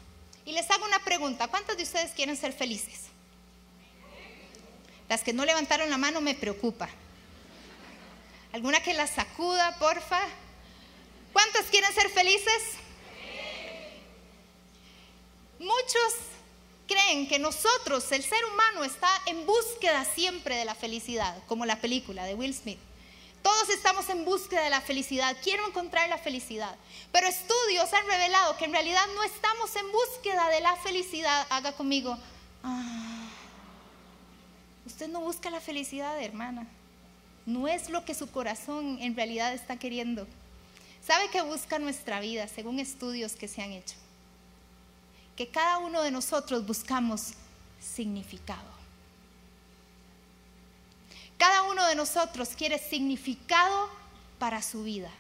Y 0.45 0.53
les 0.53 0.71
hago 0.71 0.85
una 0.85 1.01
pregunta, 1.01 1.49
¿cuántos 1.49 1.77
de 1.77 1.83
ustedes 1.83 2.13
quieren 2.13 2.37
ser 2.37 2.53
felices? 2.53 3.07
Las 5.09 5.25
que 5.25 5.33
no 5.33 5.45
levantaron 5.45 5.91
la 5.91 5.99
mano 5.99 6.21
me 6.21 6.37
preocupa. 6.37 6.89
¿Alguna 8.53 8.81
que 8.81 8.95
la 8.95 9.09
sacuda, 9.09 9.77
porfa? 9.81 10.21
¿Cuántos 11.33 11.63
quieren 11.63 11.93
ser 11.93 12.09
felices? 12.11 12.63
Muchos 15.59 16.15
creen 16.87 17.27
que 17.29 17.41
nosotros, 17.41 18.13
el 18.13 18.23
ser 18.23 18.45
humano, 18.45 18.85
está 18.85 19.11
en 19.27 19.45
búsqueda 19.45 20.05
siempre 20.05 20.55
de 20.55 20.65
la 20.65 20.77
felicidad, 20.77 21.43
como 21.49 21.67
la 21.67 21.81
película 21.81 22.25
de 22.25 22.37
Will 22.37 22.55
Smith. 22.55 22.79
Todos 23.43 23.69
estamos 23.71 24.09
en 24.09 24.25
búsqueda 24.25 24.63
de 24.63 24.71
la 24.71 24.81
felicidad, 24.81 25.37
quiero 25.43 25.67
encontrar 25.67 26.09
la 26.09 26.19
felicidad. 26.19 26.75
Pero 27.13 27.27
estudios 27.27 27.93
han 27.93 28.07
revelado 28.07 28.57
que 28.57 28.65
en 28.65 28.73
realidad 28.73 29.05
no 29.15 29.23
estamos 29.23 29.75
en 29.77 29.91
búsqueda 29.93 30.49
de 30.51 30.61
la 30.61 30.77
felicidad. 30.77 31.47
Haga 31.51 31.73
conmigo. 31.73 32.19
Ah, 32.63 33.29
usted 34.87 35.09
no 35.09 35.21
busca 35.21 35.51
la 35.51 35.61
felicidad, 35.61 36.21
hermana. 36.23 36.67
No 37.47 37.69
es 37.69 37.89
lo 37.89 38.05
que 38.05 38.15
su 38.15 38.31
corazón 38.31 38.99
en 39.01 39.17
realidad 39.17 39.55
está 39.55 39.79
queriendo. 39.79 40.27
¿Sabe 41.07 41.31
qué 41.31 41.41
busca 41.41 41.79
nuestra 41.79 42.21
vida 42.21 42.49
según 42.49 42.79
estudios 42.79 43.33
que 43.33 43.49
se 43.49 43.63
han 43.63 43.73
hecho? 43.73 43.95
Que 45.37 45.49
cada 45.49 45.79
uno 45.79 46.03
de 46.03 46.11
nosotros 46.11 46.67
buscamos 46.67 47.33
significado. 47.81 48.78
Cada 51.39 51.63
uno 51.63 51.87
de 51.87 51.95
nosotros 51.95 52.51
quiere 52.51 52.79
significado 52.79 53.89
para 54.39 54.61
su 54.61 54.83
vida. 54.83 55.11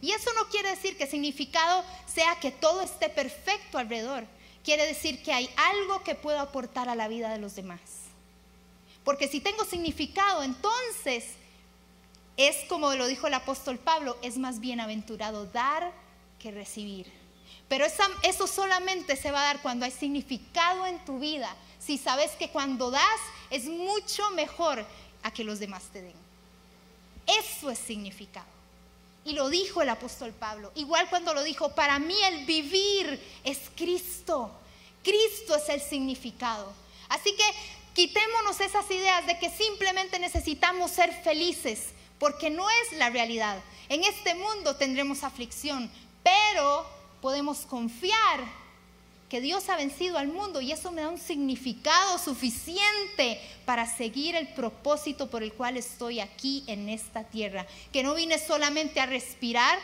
Y 0.00 0.12
eso 0.12 0.30
no 0.34 0.48
quiere 0.48 0.70
decir 0.70 0.96
que 0.96 1.06
significado 1.06 1.84
sea 2.06 2.36
que 2.36 2.52
todo 2.52 2.82
esté 2.82 3.08
perfecto 3.08 3.78
alrededor. 3.78 4.24
Quiere 4.62 4.86
decir 4.86 5.22
que 5.22 5.32
hay 5.32 5.50
algo 5.56 6.04
que 6.04 6.14
puedo 6.14 6.38
aportar 6.38 6.88
a 6.88 6.94
la 6.94 7.08
vida 7.08 7.30
de 7.30 7.38
los 7.38 7.56
demás. 7.56 7.80
Porque 9.02 9.26
si 9.26 9.40
tengo 9.40 9.64
significado, 9.64 10.42
entonces 10.42 11.24
es 12.36 12.56
como 12.68 12.94
lo 12.94 13.06
dijo 13.06 13.26
el 13.26 13.34
apóstol 13.34 13.78
Pablo, 13.78 14.16
es 14.22 14.38
más 14.38 14.60
bienaventurado 14.60 15.46
dar 15.46 15.92
que 16.38 16.50
recibir. 16.50 17.10
Pero 17.68 17.86
eso 18.22 18.46
solamente 18.46 19.16
se 19.16 19.30
va 19.30 19.40
a 19.40 19.44
dar 19.44 19.62
cuando 19.62 19.84
hay 19.84 19.90
significado 19.90 20.86
en 20.86 21.04
tu 21.04 21.18
vida. 21.18 21.54
Si 21.78 21.98
sabes 21.98 22.32
que 22.32 22.50
cuando 22.50 22.90
das 22.90 23.20
es 23.50 23.64
mucho 23.64 24.30
mejor 24.32 24.84
a 25.22 25.32
que 25.32 25.44
los 25.44 25.58
demás 25.58 25.84
te 25.92 26.02
den. 26.02 26.16
Eso 27.26 27.70
es 27.70 27.78
significado. 27.78 28.46
Y 29.24 29.32
lo 29.32 29.50
dijo 29.50 29.82
el 29.82 29.90
apóstol 29.90 30.32
Pablo. 30.32 30.72
Igual 30.74 31.10
cuando 31.10 31.34
lo 31.34 31.42
dijo, 31.42 31.74
para 31.74 31.98
mí 31.98 32.16
el 32.24 32.46
vivir 32.46 33.20
es 33.44 33.58
Cristo. 33.76 34.50
Cristo 35.02 35.56
es 35.56 35.68
el 35.68 35.80
significado. 35.80 36.72
Así 37.08 37.34
que 37.34 37.44
quitémonos 37.94 38.60
esas 38.60 38.90
ideas 38.90 39.26
de 39.26 39.38
que 39.38 39.50
simplemente 39.50 40.18
necesitamos 40.18 40.90
ser 40.90 41.12
felices, 41.22 41.90
porque 42.18 42.48
no 42.48 42.68
es 42.70 42.92
la 42.98 43.10
realidad. 43.10 43.60
En 43.88 44.04
este 44.04 44.34
mundo 44.34 44.76
tendremos 44.76 45.24
aflicción, 45.24 45.90
pero 46.22 46.86
podemos 47.20 47.58
confiar 47.60 48.40
que 49.28 49.40
Dios 49.40 49.68
ha 49.68 49.76
vencido 49.76 50.16
al 50.16 50.28
mundo 50.28 50.60
y 50.60 50.72
eso 50.72 50.90
me 50.90 51.02
da 51.02 51.10
un 51.10 51.18
significado 51.18 52.18
suficiente 52.18 53.40
para 53.64 53.86
seguir 53.86 54.34
el 54.34 54.48
propósito 54.48 55.28
por 55.28 55.42
el 55.42 55.52
cual 55.52 55.76
estoy 55.76 56.20
aquí 56.20 56.64
en 56.66 56.88
esta 56.88 57.24
tierra. 57.24 57.66
Que 57.92 58.02
no 58.02 58.14
vine 58.14 58.38
solamente 58.38 59.00
a 59.00 59.06
respirar, 59.06 59.78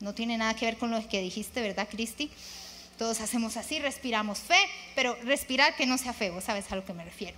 no 0.00 0.14
tiene 0.14 0.36
nada 0.36 0.54
que 0.54 0.66
ver 0.66 0.76
con 0.76 0.90
lo 0.90 1.08
que 1.08 1.22
dijiste, 1.22 1.62
¿verdad, 1.62 1.88
Cristi? 1.90 2.30
Todos 2.98 3.20
hacemos 3.20 3.56
así, 3.56 3.78
respiramos 3.78 4.38
fe, 4.38 4.58
pero 4.94 5.16
respirar 5.24 5.74
que 5.76 5.86
no 5.86 5.96
sea 5.96 6.12
feo, 6.12 6.40
¿sabes 6.40 6.70
a 6.70 6.76
lo 6.76 6.84
que 6.84 6.92
me 6.92 7.04
refiero? 7.04 7.36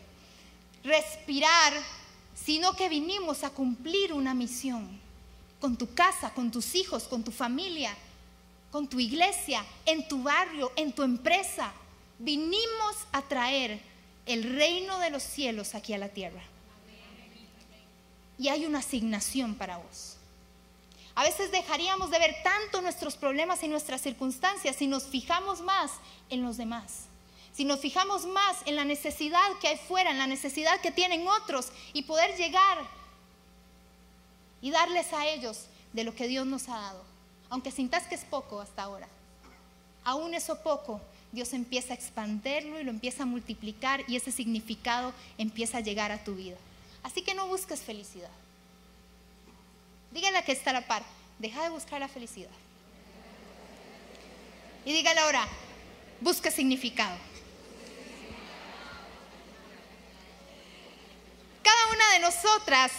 Respirar, 0.83 1.73
sino 2.35 2.75
que 2.75 2.89
vinimos 2.89 3.45
a 3.45 3.51
cumplir 3.51 4.13
una 4.13 4.35
misión 4.35 5.01
con 5.61 5.77
tu 5.77 5.95
casa, 5.95 6.35
con 6.35 6.51
tus 6.51 6.75
hijos, 6.75 7.05
con 7.05 7.23
tu 7.23 7.31
familia, 7.31 7.97
con 8.77 8.89
tu 8.89 9.01
iglesia, 9.01 9.65
en 9.87 10.07
tu 10.07 10.23
barrio, 10.23 10.71
en 10.77 10.93
tu 10.93 11.03
empresa. 11.03 11.73
Vinimos 12.19 12.97
a 13.11 13.23
traer 13.23 13.81
el 14.27 14.55
reino 14.55 14.99
de 14.99 15.09
los 15.09 15.23
cielos 15.23 15.75
aquí 15.75 15.95
a 15.95 15.99
la 15.99 16.11
tierra. 16.11 16.43
y 18.39 18.49
hay 18.49 18.67
una 18.67 18.81
asignación 18.81 19.55
para 19.55 19.79
vos. 19.79 20.19
A 21.15 21.23
veces 21.23 21.51
dejaríamos 21.51 22.11
de 22.11 22.19
ver 22.19 22.37
tanto 22.45 22.83
nuestros 22.83 23.17
problemas 23.17 23.63
y 23.63 23.69
nuestras 23.69 24.03
circunstancias 24.03 24.77
si 24.77 24.87
nos 24.87 25.05
fijamos 25.05 25.63
más 25.63 25.93
en 26.29 26.43
los 26.43 26.59
demás. 26.59 27.07
Si 27.55 27.65
nos 27.65 27.81
fijamos 27.81 28.27
más 28.27 28.59
en 28.67 28.77
la 28.77 28.85
necesidad 28.85 29.59
que 29.59 29.69
hay 29.69 29.79
fuera, 29.79 30.11
en 30.11 30.19
la 30.19 30.27
necesidad 30.27 30.83
que 30.83 30.93
tienen 30.93 31.27
otros 31.27 31.73
y 31.95 32.03
poder 32.03 32.37
llegar 32.37 32.87
y 34.61 34.71
darles 34.71 35.15
a 35.15 35.27
ellos 35.29 35.65
de 35.95 36.05
lo 36.05 36.15
que 36.15 36.29
Dios 36.29 36.47
nos 36.47 36.69
ha 36.69 36.77
dado. 36.77 37.16
Aunque 37.51 37.71
sintas 37.71 38.07
que 38.07 38.15
es 38.15 38.25
poco 38.25 38.61
hasta 38.61 38.83
ahora. 38.83 39.09
Aún 40.05 40.35
eso 40.35 40.63
poco, 40.63 41.01
Dios 41.33 41.53
empieza 41.53 41.93
a 41.93 41.97
expanderlo 41.97 42.81
y 42.81 42.85
lo 42.85 42.91
empieza 42.91 43.25
a 43.25 43.27
multiplicar 43.27 44.05
y 44.09 44.17
ese 44.17 44.33
significado 44.33 45.13
empieza 45.39 45.79
a 45.79 45.81
llegar 45.81 46.13
a 46.13 46.23
tu 46.23 46.35
vida. 46.35 46.57
Así 47.03 47.23
que 47.23 47.35
no 47.35 47.47
busques 47.47 47.81
felicidad. 47.81 48.31
Dígale 50.13 50.45
que 50.45 50.53
está 50.53 50.71
a 50.71 50.75
la 50.75 50.87
par, 50.87 51.03
deja 51.39 51.63
de 51.63 51.71
buscar 51.71 52.01
la 52.01 52.09
felicidad. 52.09 52.51
Y 54.85 54.93
dígale 54.93 55.21
ahora, 55.21 55.47
busca 56.21 56.51
significado. 56.51 57.17
Cada 61.63 61.87
una 61.93 62.13
de 62.13 62.19
nosotras 62.21 62.93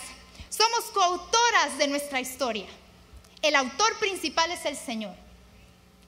somos 0.49 0.91
coautoras 0.93 1.77
de 1.77 1.87
nuestra 1.87 2.19
historia. 2.19 2.67
El 3.41 3.55
autor 3.55 3.97
principal 3.99 4.51
es 4.51 4.65
el 4.65 4.75
Señor. 4.75 5.15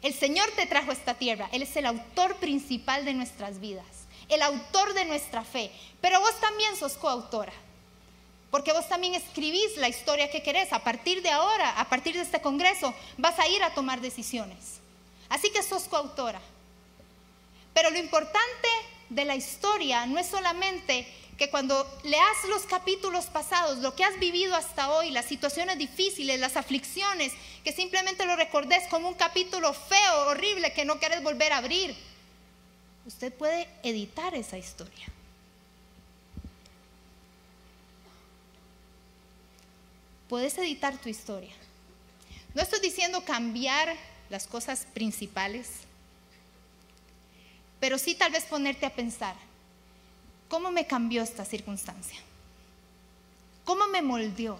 El 0.01 0.13
Señor 0.13 0.49
te 0.55 0.65
trajo 0.65 0.91
a 0.91 0.93
esta 0.93 1.13
tierra. 1.13 1.49
Él 1.51 1.61
es 1.61 1.75
el 1.75 1.85
autor 1.85 2.35
principal 2.37 3.05
de 3.05 3.13
nuestras 3.13 3.59
vidas. 3.59 3.85
El 4.29 4.41
autor 4.41 4.93
de 4.93 5.05
nuestra 5.05 5.43
fe. 5.43 5.71
Pero 6.01 6.19
vos 6.19 6.39
también 6.39 6.75
sos 6.75 6.93
coautora. 6.93 7.53
Porque 8.51 8.73
vos 8.73 8.87
también 8.87 9.13
escribís 9.13 9.77
la 9.77 9.89
historia 9.89 10.31
que 10.31 10.41
querés. 10.41 10.73
A 10.73 10.83
partir 10.83 11.21
de 11.21 11.29
ahora, 11.29 11.79
a 11.79 11.89
partir 11.89 12.15
de 12.15 12.21
este 12.21 12.41
congreso, 12.41 12.93
vas 13.17 13.37
a 13.39 13.47
ir 13.47 13.61
a 13.63 13.73
tomar 13.73 14.01
decisiones. 14.01 14.79
Así 15.27 15.51
que 15.51 15.61
sos 15.61 15.83
coautora. 15.83 16.41
Pero 17.73 17.91
lo 17.91 17.99
importante 17.99 18.67
de 19.09 19.25
la 19.25 19.35
historia 19.35 20.05
no 20.05 20.19
es 20.19 20.27
solamente 20.27 21.07
que 21.39 21.49
cuando 21.49 21.89
leas 22.03 22.37
los 22.49 22.63
capítulos 22.63 23.25
pasados, 23.25 23.79
lo 23.79 23.95
que 23.95 24.03
has 24.03 24.19
vivido 24.19 24.55
hasta 24.55 24.91
hoy, 24.91 25.09
las 25.09 25.25
situaciones 25.25 25.79
difíciles, 25.79 26.39
las 26.39 26.57
aflicciones, 26.57 27.33
que 27.63 27.71
simplemente 27.71 28.25
lo 28.25 28.35
recordes 28.35 28.87
como 28.89 29.07
un 29.07 29.15
capítulo 29.15 29.73
feo, 29.73 30.27
horrible, 30.27 30.73
que 30.73 30.85
no 30.85 30.99
quieres 30.99 31.23
volver 31.23 31.53
a 31.53 31.57
abrir. 31.57 31.95
Usted 33.05 33.33
puede 33.33 33.67
editar 33.81 34.35
esa 34.35 34.57
historia. 34.59 35.07
puedes 40.29 40.57
editar 40.59 40.95
tu 40.97 41.09
historia. 41.09 41.53
No 42.53 42.61
estoy 42.61 42.79
diciendo 42.79 43.25
cambiar 43.25 43.95
las 44.29 44.47
cosas 44.47 44.85
principales, 44.93 45.67
pero 47.79 47.97
sí 47.97 48.13
tal 48.13 48.31
vez 48.31 48.45
ponerte 48.45 48.85
a 48.85 48.93
pensar, 48.93 49.35
¿cómo 50.49 50.71
me 50.71 50.85
cambió 50.85 51.23
esta 51.23 51.45
circunstancia? 51.45 52.19
¿Cómo 53.63 53.87
me 53.87 54.01
moldeó? 54.01 54.57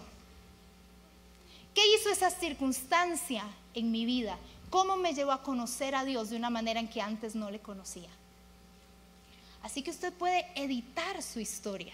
¿Qué 1.74 1.82
hizo 1.94 2.10
esa 2.10 2.30
circunstancia 2.30 3.44
en 3.74 3.90
mi 3.90 4.06
vida? 4.06 4.38
¿Cómo 4.70 4.96
me 4.96 5.14
llevó 5.14 5.32
a 5.32 5.42
conocer 5.42 5.94
a 5.94 6.04
Dios 6.04 6.30
de 6.30 6.36
una 6.36 6.48
manera 6.48 6.80
en 6.80 6.88
que 6.88 7.00
antes 7.00 7.34
no 7.34 7.50
le 7.50 7.58
conocía? 7.58 8.08
Así 9.62 9.82
que 9.82 9.90
usted 9.90 10.12
puede 10.12 10.46
editar 10.54 11.22
su 11.22 11.40
historia. 11.40 11.92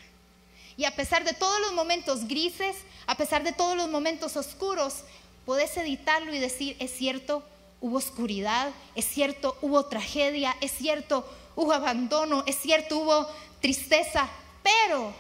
Y 0.77 0.85
a 0.85 0.95
pesar 0.95 1.25
de 1.25 1.33
todos 1.33 1.59
los 1.61 1.73
momentos 1.73 2.29
grises, 2.29 2.77
a 3.07 3.17
pesar 3.17 3.43
de 3.43 3.53
todos 3.53 3.77
los 3.77 3.89
momentos 3.89 4.37
oscuros, 4.37 5.05
puedes 5.47 5.77
editarlo 5.77 6.35
y 6.35 6.39
decir, 6.39 6.77
es 6.79 6.91
cierto, 6.91 7.43
hubo 7.81 7.97
oscuridad, 7.97 8.71
es 8.95 9.07
cierto, 9.07 9.57
hubo 9.63 9.87
tragedia, 9.87 10.55
es 10.61 10.73
cierto, 10.73 11.27
hubo 11.57 11.73
abandono, 11.73 12.45
es 12.47 12.57
cierto, 12.57 12.99
hubo 12.99 13.29
tristeza, 13.61 14.29
pero 14.63 15.13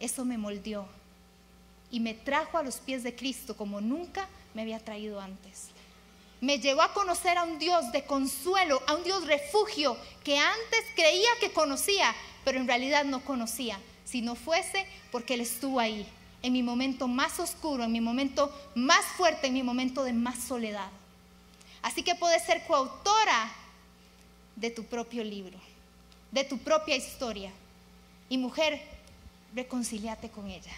eso 0.00 0.24
me 0.24 0.38
moldeó 0.38 0.86
y 1.90 2.00
me 2.00 2.14
trajo 2.14 2.56
a 2.56 2.62
los 2.62 2.76
pies 2.76 3.02
de 3.02 3.14
Cristo 3.14 3.56
como 3.56 3.80
nunca 3.80 4.28
me 4.54 4.62
había 4.62 4.78
traído 4.78 5.20
antes. 5.20 5.68
Me 6.40 6.58
llevó 6.58 6.82
a 6.82 6.92
conocer 6.92 7.38
a 7.38 7.44
un 7.44 7.58
Dios 7.58 7.90
de 7.92 8.04
consuelo, 8.04 8.82
a 8.86 8.94
un 8.94 9.04
Dios 9.04 9.26
refugio 9.26 9.96
que 10.22 10.38
antes 10.38 10.84
creía 10.94 11.28
que 11.40 11.52
conocía, 11.52 12.14
pero 12.44 12.58
en 12.58 12.66
realidad 12.66 13.04
no 13.04 13.24
conocía 13.24 13.78
si 14.04 14.22
no 14.22 14.34
fuese 14.34 14.86
porque 15.10 15.34
Él 15.34 15.40
estuvo 15.40 15.80
ahí, 15.80 16.06
en 16.42 16.52
mi 16.52 16.62
momento 16.62 17.08
más 17.08 17.40
oscuro, 17.40 17.84
en 17.84 17.92
mi 17.92 18.00
momento 18.00 18.52
más 18.74 19.04
fuerte, 19.16 19.46
en 19.46 19.54
mi 19.54 19.62
momento 19.62 20.04
de 20.04 20.12
más 20.12 20.38
soledad. 20.38 20.90
Así 21.80 22.02
que 22.02 22.14
puedes 22.14 22.44
ser 22.44 22.66
coautora 22.66 23.52
de 24.56 24.70
tu 24.70 24.84
propio 24.84 25.24
libro, 25.24 25.58
de 26.30 26.44
tu 26.44 26.58
propia 26.58 26.96
historia. 26.96 27.52
Y 28.28 28.38
mujer, 28.38 28.80
reconciliate 29.54 30.30
con 30.30 30.50
ella. 30.50 30.72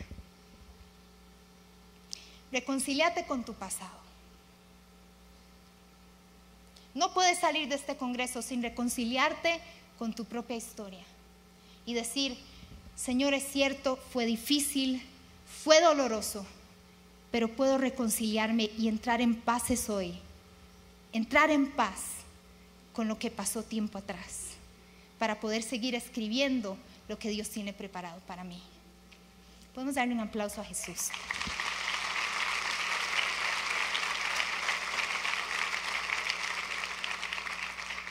Reconciliate 2.53 3.27
con 3.27 3.45
tu 3.45 3.55
pasado. 3.55 4.07
No 6.95 7.13
puedes 7.13 7.39
salir 7.39 7.69
de 7.69 7.75
este 7.75 7.97
congreso 7.97 8.41
sin 8.41 8.63
reconciliarte 8.63 9.61
con 9.99 10.15
tu 10.15 10.25
propia 10.25 10.57
historia 10.57 11.05
y 11.85 11.95
decir, 11.95 12.37
Señor, 12.97 13.35
es 13.35 13.47
cierto, 13.47 13.97
fue 14.13 14.25
difícil, 14.25 15.03
fue 15.63 15.81
doloroso, 15.81 16.47
pero 17.31 17.55
puedo 17.55 17.77
reconciliarme 17.77 18.71
y 18.79 18.89
entrar 18.89 19.21
en 19.21 19.35
paz 19.35 19.89
hoy. 19.91 20.19
Entrar 21.13 21.51
en 21.51 21.71
paz 21.71 22.17
con 22.97 23.09
lo 23.09 23.19
que 23.19 23.31
pasó 23.31 23.63
tiempo 23.63 23.99
atrás, 23.99 24.55
para 25.19 25.39
poder 25.39 25.63
seguir 25.63 25.95
escribiendo 25.95 26.79
lo 27.09 27.19
que 27.19 27.29
Dios 27.29 27.51
tiene 27.51 27.75
preparado 27.75 28.21
para 28.21 28.43
mí. 28.43 28.63
Podemos 29.75 29.97
darle 29.97 30.15
un 30.15 30.21
aplauso 30.21 30.63
a 30.63 30.65
Jesús. 30.65 31.11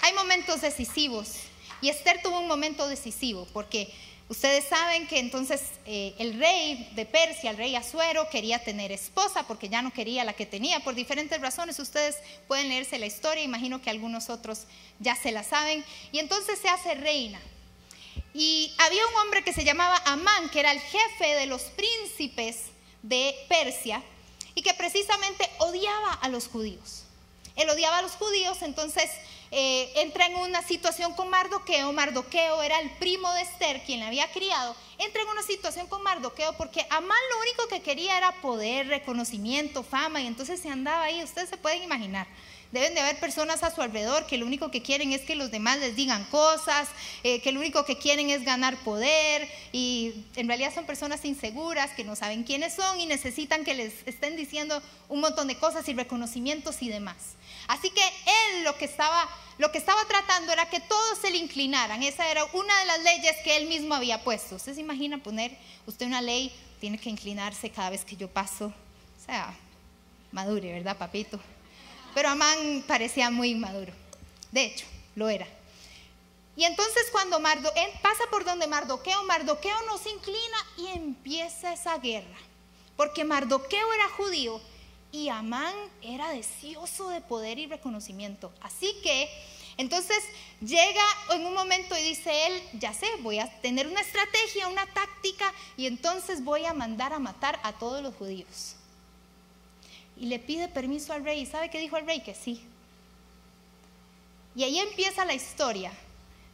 Hay 0.03 0.13
momentos 0.13 0.61
decisivos 0.61 1.33
y 1.81 1.89
Esther 1.89 2.21
tuvo 2.21 2.39
un 2.39 2.47
momento 2.47 2.87
decisivo 2.87 3.47
porque 3.53 3.91
Ustedes 4.27 4.65
saben 4.65 5.07
que 5.07 5.19
entonces 5.19 5.61
eh, 5.85 6.15
el 6.17 6.39
rey 6.39 6.89
de 6.95 7.05
Persia, 7.05 7.51
el 7.51 7.57
rey 7.57 7.75
Asuero, 7.75 8.27
quería 8.31 8.63
tener 8.63 8.91
esposa 8.91 9.45
porque 9.47 9.69
ya 9.69 9.83
no 9.83 9.93
quería 9.93 10.23
la 10.23 10.33
que 10.33 10.47
tenía 10.47 10.79
por 10.79 10.95
diferentes 10.95 11.39
razones. 11.39 11.77
Ustedes 11.77 12.17
pueden 12.47 12.69
leerse 12.69 12.97
la 12.97 13.05
historia, 13.05 13.43
imagino 13.43 13.83
que 13.83 13.91
algunos 13.91 14.31
otros 14.31 14.63
ya 14.99 15.15
se 15.15 15.31
la 15.31 15.43
saben. 15.43 15.85
Y 16.11 16.17
entonces 16.17 16.57
se 16.57 16.69
hace 16.69 16.95
reina. 16.95 17.39
Y 18.33 18.73
había 18.79 19.05
un 19.05 19.15
hombre 19.17 19.43
que 19.43 19.53
se 19.53 19.63
llamaba 19.63 20.01
Amán, 20.05 20.49
que 20.49 20.59
era 20.59 20.71
el 20.71 20.79
jefe 20.79 21.35
de 21.35 21.45
los 21.45 21.61
príncipes 21.61 22.71
de 23.03 23.35
Persia 23.47 24.01
y 24.55 24.63
que 24.63 24.73
precisamente 24.73 25.47
odiaba 25.59 26.13
a 26.13 26.29
los 26.29 26.47
judíos. 26.47 27.03
Él 27.55 27.69
odiaba 27.69 27.99
a 27.99 28.01
los 28.01 28.13
judíos, 28.13 28.61
entonces 28.63 29.09
eh, 29.51 29.91
entra 29.95 30.25
en 30.25 30.35
una 30.35 30.61
situación 30.61 31.13
con 31.13 31.29
Mardoqueo. 31.29 31.91
Mardoqueo 31.93 32.61
era 32.63 32.79
el 32.79 32.89
primo 32.91 33.31
de 33.33 33.41
Esther, 33.41 33.83
quien 33.85 33.99
la 33.99 34.07
había 34.07 34.31
criado. 34.31 34.75
Entra 34.97 35.21
en 35.21 35.27
una 35.27 35.43
situación 35.43 35.87
con 35.87 36.03
Mardoqueo 36.03 36.53
porque 36.57 36.85
Amán 36.89 37.17
lo 37.31 37.39
único 37.41 37.67
que 37.67 37.81
quería 37.81 38.17
era 38.17 38.31
poder, 38.41 38.87
reconocimiento, 38.87 39.83
fama, 39.83 40.21
y 40.21 40.27
entonces 40.27 40.59
se 40.59 40.69
andaba 40.69 41.03
ahí. 41.03 41.23
Ustedes 41.23 41.49
se 41.49 41.57
pueden 41.57 41.83
imaginar. 41.83 42.27
Deben 42.71 42.93
de 42.93 42.99
haber 42.99 43.19
personas 43.19 43.63
a 43.63 43.73
su 43.73 43.81
alrededor 43.81 44.25
que 44.27 44.37
lo 44.37 44.45
único 44.45 44.71
que 44.71 44.81
quieren 44.81 45.13
es 45.13 45.21
que 45.21 45.35
los 45.35 45.51
demás 45.51 45.79
les 45.79 45.95
digan 45.95 46.25
cosas, 46.25 46.89
eh, 47.23 47.39
que 47.39 47.51
lo 47.51 47.61
único 47.61 47.85
que 47.85 47.97
quieren 47.97 48.29
es 48.29 48.43
ganar 48.43 48.75
poder 48.83 49.47
y 49.71 50.25
en 50.35 50.47
realidad 50.47 50.73
son 50.73 50.85
personas 50.85 51.23
inseguras 51.23 51.91
que 51.91 52.03
no 52.03 52.15
saben 52.15 52.43
quiénes 52.43 52.73
son 52.73 52.99
y 52.99 53.05
necesitan 53.05 53.63
que 53.63 53.75
les 53.75 53.93
estén 54.05 54.35
diciendo 54.35 54.81
un 55.07 55.21
montón 55.21 55.47
de 55.47 55.57
cosas 55.57 55.87
y 55.87 55.93
reconocimientos 55.93 56.81
y 56.81 56.89
demás. 56.89 57.15
Así 57.67 57.89
que 57.89 58.01
él 58.03 58.63
lo 58.63 58.77
que 58.77 58.85
estaba, 58.85 59.27
tratando 60.07 60.51
era 60.51 60.69
que 60.69 60.79
todos 60.79 61.19
se 61.19 61.31
le 61.31 61.37
inclinaran. 61.37 62.03
Esa 62.03 62.29
era 62.29 62.45
una 62.53 62.79
de 62.79 62.85
las 62.85 63.03
leyes 63.03 63.35
que 63.43 63.57
él 63.57 63.67
mismo 63.67 63.95
había 63.95 64.23
puesto. 64.23 64.55
¿Usted 64.55 64.75
se 64.75 64.81
imagina 64.81 65.17
poner 65.17 65.57
usted 65.85 66.05
una 66.05 66.21
ley, 66.21 66.51
tiene 66.79 66.97
que 66.97 67.09
inclinarse 67.09 67.69
cada 67.69 67.89
vez 67.89 68.05
que 68.05 68.15
yo 68.15 68.27
paso? 68.27 68.67
O 68.67 69.25
sea, 69.25 69.53
madure, 70.31 70.71
¿verdad, 70.73 70.97
papito? 70.97 71.39
Pero 72.13 72.29
Amán 72.29 72.83
parecía 72.87 73.29
muy 73.29 73.51
inmaduro. 73.51 73.93
De 74.51 74.65
hecho, 74.65 74.85
lo 75.15 75.29
era. 75.29 75.47
Y 76.55 76.63
entonces 76.63 77.07
cuando 77.11 77.39
Mardo, 77.39 77.69
pasa 78.01 78.23
por 78.31 78.45
donde 78.45 78.67
Mardoqueo, 78.67 79.23
Mardoqueo 79.23 79.75
no 79.87 79.97
se 79.97 80.09
inclina 80.09 80.57
y 80.77 80.87
empieza 80.87 81.73
esa 81.73 81.97
guerra. 81.97 82.37
Porque 82.95 83.25
Mardoqueo 83.25 83.93
era 83.93 84.09
judío 84.09 84.61
y 85.15 85.29
Amán 85.29 85.73
era 86.01 86.29
deseoso 86.29 87.09
de 87.09 87.21
poder 87.21 87.57
y 87.57 87.67
reconocimiento. 87.67 88.51
Así 88.61 88.93
que 89.01 89.29
Entonces 89.77 90.17
llega 90.61 91.03
en 91.33 91.45
un 91.45 91.53
momento 91.53 91.97
y 91.97 92.01
dice 92.01 92.47
él, 92.47 92.63
ya 92.79 92.93
sé, 92.93 93.07
voy 93.19 93.39
a 93.39 93.61
tener 93.61 93.87
una 93.87 94.01
estrategia, 94.01 94.67
una 94.67 94.85
táctica, 94.85 95.53
y 95.75 95.87
entonces 95.87 96.43
voy 96.43 96.65
a 96.65 96.73
mandar 96.73 97.11
a 97.11 97.19
matar 97.19 97.59
a 97.63 97.73
todos 97.73 98.01
los 98.01 98.15
judíos. 98.15 98.75
Y 100.17 100.27
le 100.27 100.39
pide 100.39 100.69
permiso 100.69 101.11
al 101.11 101.25
rey. 101.25 101.41
¿Y 101.41 101.45
sabe 101.45 101.69
qué 101.69 101.79
dijo 101.79 101.97
el 101.97 102.05
rey? 102.05 102.21
Que 102.21 102.33
sí. 102.33 102.63
Y 104.55 104.63
ahí 104.63 104.79
empieza 104.79 105.25
la 105.25 105.33
historia 105.33 105.91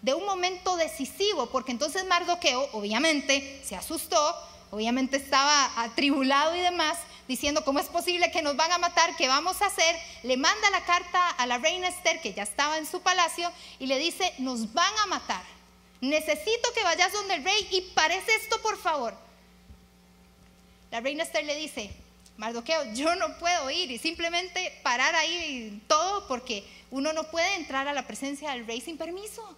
de 0.02 0.16
un 0.16 0.26
momento 0.26 0.76
decisivo, 0.78 1.46
porque 1.52 1.72
entonces 1.72 2.04
Mardoqueo 2.06 2.70
obviamente 2.74 3.62
se 3.64 3.76
asustó, 3.76 4.36
obviamente 4.72 5.18
estaba 5.18 5.80
atribulado 5.84 6.56
y 6.56 6.62
demás, 6.62 6.98
diciendo, 7.32 7.64
¿cómo 7.64 7.80
es 7.80 7.88
posible 7.88 8.30
que 8.30 8.42
nos 8.42 8.58
van 8.58 8.72
a 8.74 8.78
matar? 8.78 9.16
¿Qué 9.16 9.28
vamos 9.30 9.62
a 9.62 9.68
hacer? 9.68 9.96
Le 10.24 10.36
manda 10.36 10.70
la 10.70 10.84
carta 10.84 11.30
a 11.30 11.46
la 11.46 11.58
reina 11.58 11.88
Esther, 11.88 12.22
que 12.22 12.34
ya 12.34 12.44
estaba 12.44 12.78
en 12.78 12.86
su 12.86 13.02
palacio, 13.02 13.50
y 13.80 13.88
le 13.88 13.98
dice, 14.00 14.34
nos 14.38 14.74
van 14.74 14.94
a 15.04 15.08
matar. 15.08 15.42
Necesito 16.02 16.74
que 16.76 16.84
vayas 16.84 17.14
donde 17.14 17.36
el 17.36 17.44
rey 17.44 17.68
y 17.72 17.82
parece 17.96 18.36
esto, 18.36 18.62
por 18.62 18.78
favor. 18.78 19.14
La 20.92 21.00
reina 21.00 21.24
Esther 21.24 21.46
le 21.46 21.56
dice, 21.56 21.90
Mardoqueo, 22.36 22.94
yo 22.94 23.16
no 23.16 23.38
puedo 23.38 23.72
ir 23.72 23.92
y 23.92 23.98
simplemente 23.98 24.78
parar 24.84 25.16
ahí 25.16 25.82
todo 25.88 26.28
porque 26.28 26.66
uno 26.90 27.14
no 27.14 27.24
puede 27.32 27.56
entrar 27.56 27.88
a 27.88 27.94
la 27.94 28.06
presencia 28.06 28.52
del 28.52 28.68
rey 28.68 28.82
sin 28.82 28.98
permiso. 28.98 29.56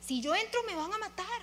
Si 0.00 0.20
yo 0.20 0.34
entro 0.34 0.62
me 0.64 0.76
van 0.76 0.92
a 0.92 0.98
matar. 0.98 1.40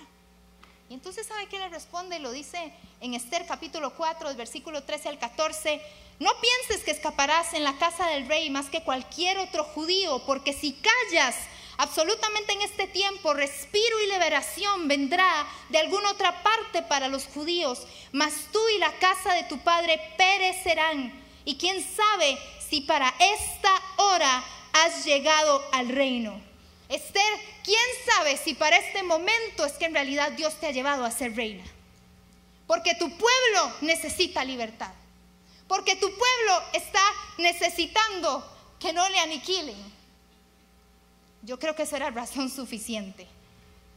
Y 0.90 0.94
entonces 0.94 1.26
¿sabe 1.26 1.46
qué 1.48 1.58
le 1.58 1.68
responde? 1.68 2.18
Lo 2.18 2.32
dice 2.32 2.72
en 3.00 3.12
Esther 3.12 3.44
capítulo 3.46 3.94
4, 3.94 4.34
versículo 4.36 4.82
13 4.82 5.10
al 5.10 5.18
14. 5.18 5.82
No 6.18 6.30
pienses 6.40 6.82
que 6.82 6.92
escaparás 6.92 7.52
en 7.52 7.62
la 7.62 7.76
casa 7.76 8.06
del 8.08 8.26
rey 8.26 8.48
más 8.48 8.70
que 8.70 8.82
cualquier 8.82 9.38
otro 9.38 9.64
judío, 9.64 10.22
porque 10.24 10.54
si 10.54 10.72
callas 10.72 11.36
absolutamente 11.76 12.54
en 12.54 12.62
este 12.62 12.86
tiempo, 12.86 13.34
respiro 13.34 14.00
y 14.00 14.10
liberación 14.10 14.88
vendrá 14.88 15.46
de 15.68 15.78
alguna 15.78 16.10
otra 16.10 16.42
parte 16.42 16.82
para 16.82 17.08
los 17.08 17.26
judíos, 17.26 17.86
mas 18.12 18.32
tú 18.50 18.60
y 18.74 18.78
la 18.78 18.92
casa 18.98 19.34
de 19.34 19.44
tu 19.44 19.58
padre 19.58 20.00
perecerán. 20.16 21.12
Y 21.44 21.58
quién 21.58 21.84
sabe 21.84 22.38
si 22.66 22.80
para 22.80 23.14
esta 23.18 23.82
hora 23.96 24.42
has 24.72 25.04
llegado 25.04 25.62
al 25.72 25.90
reino. 25.90 26.47
Esther, 26.88 27.22
¿quién 27.64 27.78
sabe 28.06 28.36
si 28.36 28.54
para 28.54 28.78
este 28.78 29.02
momento 29.02 29.64
es 29.64 29.72
que 29.72 29.84
en 29.84 29.94
realidad 29.94 30.32
Dios 30.32 30.54
te 30.54 30.66
ha 30.66 30.70
llevado 30.70 31.04
a 31.04 31.10
ser 31.10 31.36
reina? 31.36 31.64
Porque 32.66 32.94
tu 32.94 33.08
pueblo 33.10 33.72
necesita 33.82 34.44
libertad. 34.44 34.92
Porque 35.66 35.96
tu 35.96 36.06
pueblo 36.06 36.62
está 36.72 37.02
necesitando 37.36 38.44
que 38.80 38.92
no 38.92 39.06
le 39.10 39.18
aniquilen. 39.18 39.76
Yo 41.42 41.58
creo 41.58 41.74
que 41.74 41.82
eso 41.82 41.96
era 41.96 42.10
razón 42.10 42.50
suficiente. 42.50 43.26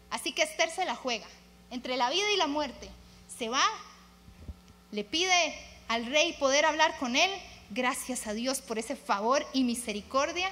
Así 0.10 0.34
que 0.34 0.44
Esther 0.44 0.70
se 0.70 0.86
la 0.86 0.96
juega 0.96 1.28
entre 1.70 1.96
la 1.96 2.10
vida 2.10 2.30
y 2.34 2.38
la 2.38 2.48
muerte. 2.48 2.90
Se 3.38 3.48
va, 3.48 3.64
le 4.92 5.06
pide 5.06 5.56
al 5.88 6.06
rey 6.06 6.34
poder 6.34 6.66
hablar 6.66 6.98
con 6.98 7.16
él. 7.16 7.32
Gracias 7.70 8.28
a 8.28 8.34
Dios 8.34 8.60
por 8.60 8.78
ese 8.78 8.98
favor 8.98 9.46
y 9.54 9.64
misericordia. 9.64 10.52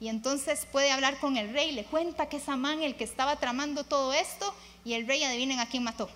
Y 0.00 0.08
entonces 0.08 0.66
puede 0.70 0.90
hablar 0.90 1.18
con 1.18 1.36
el 1.36 1.52
rey, 1.52 1.72
le 1.72 1.84
cuenta 1.84 2.28
que 2.28 2.38
es 2.38 2.48
Amán 2.48 2.82
el 2.82 2.96
que 2.96 3.04
estaba 3.04 3.36
tramando 3.36 3.84
todo 3.84 4.12
esto 4.12 4.54
y 4.84 4.94
el 4.94 5.06
rey 5.06 5.22
adivinen 5.22 5.60
a 5.60 5.68
quién 5.68 5.84
mató. 5.84 6.10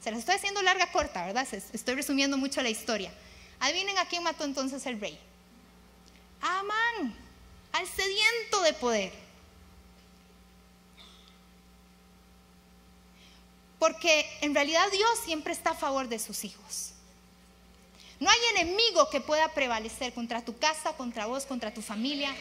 Se 0.00 0.10
las 0.10 0.20
estoy 0.20 0.36
haciendo 0.36 0.62
larga, 0.62 0.92
corta, 0.92 1.26
¿verdad? 1.26 1.46
Estoy 1.52 1.94
resumiendo 1.96 2.36
mucho 2.36 2.62
la 2.62 2.70
historia. 2.70 3.12
Adivinen 3.58 3.98
a 3.98 4.06
quién 4.06 4.22
mató 4.22 4.44
entonces 4.44 4.86
el 4.86 5.00
rey. 5.00 5.18
Amán, 6.40 7.14
al 7.72 7.86
sediento 7.86 8.62
de 8.62 8.72
poder. 8.74 9.12
Porque 13.78 14.26
en 14.40 14.54
realidad 14.54 14.86
Dios 14.92 15.18
siempre 15.24 15.52
está 15.52 15.70
a 15.70 15.74
favor 15.74 16.08
de 16.08 16.18
sus 16.18 16.44
hijos. 16.44 16.92
No 18.18 18.30
hay 18.30 18.38
enemigo 18.56 19.10
que 19.10 19.20
pueda 19.20 19.48
prevalecer 19.48 20.14
contra 20.14 20.42
tu 20.42 20.56
casa, 20.56 20.94
contra 20.94 21.26
vos, 21.26 21.44
contra 21.44 21.74
tu 21.74 21.82
familia. 21.82 22.34